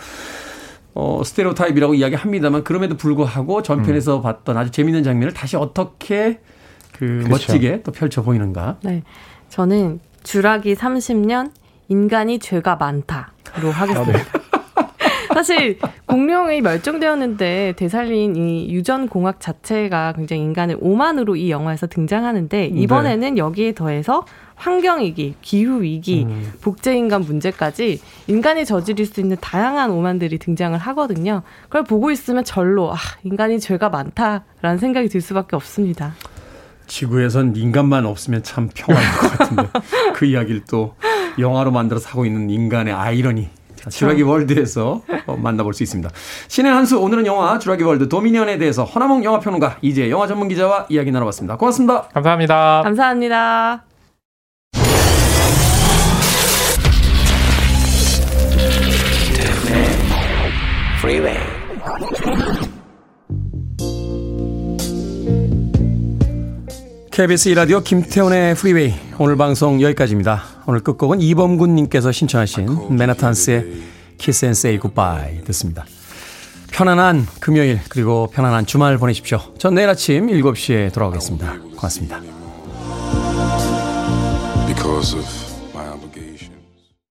어, 0.95 1.23
스테레오 1.25 1.55
타입이라고 1.55 1.95
이야기합니다만 1.95 2.65
그럼에도 2.65 2.97
불구하고 2.97 3.63
전편에서 3.63 4.21
봤던 4.21 4.57
아주 4.57 4.71
재밌는 4.71 5.03
장면을 5.03 5.33
다시 5.33 5.57
어떻게 5.57 6.41
그 6.93 7.05
음. 7.05 7.25
그렇죠. 7.25 7.53
멋지게 7.53 7.83
또 7.83 7.93
펼쳐 7.93 8.23
보이는가. 8.23 8.79
네. 8.83 9.03
저는 9.49 10.01
주라기 10.23 10.75
30년 10.75 11.53
인간이 11.89 12.39
죄가 12.39 12.77
많다로 12.77 13.71
하겠습니다. 13.73 14.40
사실 15.41 15.79
공룡이 16.05 16.61
멸종되었는데 16.61 17.73
되살린 17.79 18.37
이 18.37 18.71
유전 18.75 19.09
공학 19.09 19.41
자체가 19.41 20.13
굉장히 20.13 20.43
인간을 20.43 20.77
오만으로 20.83 21.35
이 21.37 21.51
영화에서 21.51 21.87
등장하는데 21.87 22.67
이번에는 22.67 23.39
여기에 23.39 23.73
더해서 23.73 24.27
환경 24.55 25.01
위기, 25.01 25.35
기후 25.41 25.81
위기, 25.81 26.25
음. 26.29 26.53
복제 26.61 26.95
인간 26.95 27.23
문제까지 27.23 28.03
인간이 28.27 28.67
저지를 28.67 29.07
수 29.07 29.21
있는 29.21 29.39
다양한 29.41 29.91
오만들이 29.91 30.39
등장을 30.39 30.79
하거든요. 30.79 31.41
그걸 31.65 31.85
보고 31.85 32.11
있으면 32.11 32.45
절로 32.45 32.93
아, 32.93 32.99
인간이 33.25 33.61
죄가 33.61 33.89
많다라는 33.89 34.77
생각이 34.79 35.09
들 35.09 35.23
수밖에 35.23 35.57
없습니다. 35.57 36.15
지구에선 36.87 37.57
인간만 37.57 38.05
없으면 38.05 38.43
참 38.43 38.69
평화일 38.75 39.09
것 39.19 39.39
같은데 39.39 39.69
그 40.13 40.27
이야기를 40.27 40.65
또 40.69 40.97
영화로 41.39 41.71
만들어서 41.71 42.11
하고 42.11 42.27
있는 42.27 42.51
인간의 42.51 42.93
아이러니. 42.93 43.60
자, 43.83 43.91
주라기 43.91 44.23
월드에서 44.23 45.03
어, 45.27 45.37
만나볼 45.37 45.75
수 45.75 45.83
있습니다. 45.83 46.11
신의 46.49 46.73
한수 46.73 46.99
오늘은 46.99 47.27
영화 47.27 47.59
주라기 47.59 47.83
월드 47.83 48.09
도미니언에 48.09 48.59
대해서 48.59 48.85
허나몽 48.85 49.25
영화평론가 49.25 49.79
이제 49.83 50.11
영화 50.11 50.27
전문 50.27 50.49
기자와 50.49 50.87
이야기 50.91 51.11
나눠봤습니다. 51.11 51.57
고맙습니다. 51.57 52.09
감사합니다. 52.13 52.83
감사합니다. 52.85 53.85
KBS 67.21 67.51
이라디오 67.51 67.81
김태훈의 67.81 68.55
프리웨이 68.55 68.95
오늘 69.19 69.37
방송 69.37 69.83
여기까지입니다. 69.83 70.43
오늘 70.67 70.81
끝곡은 70.81 71.21
이범군님께서 71.21 72.13
신청하신 72.13 72.97
맨하탄스의 72.97 73.83
Kiss 74.17 74.47
and 74.47 74.59
Say 74.59 74.81
Goodbye 74.81 75.45
듣습니다. 75.45 75.85
편안한 76.73 77.27
금요일 77.39 77.79
그리고 77.91 78.31
편안한 78.33 78.65
주말 78.65 78.97
보내십시오. 78.97 79.39
전 79.59 79.75
내일 79.75 79.91
아침 79.91 80.29
7시에 80.29 80.95
돌아오겠습니다. 80.95 81.59
고맙습니다. 81.77 82.23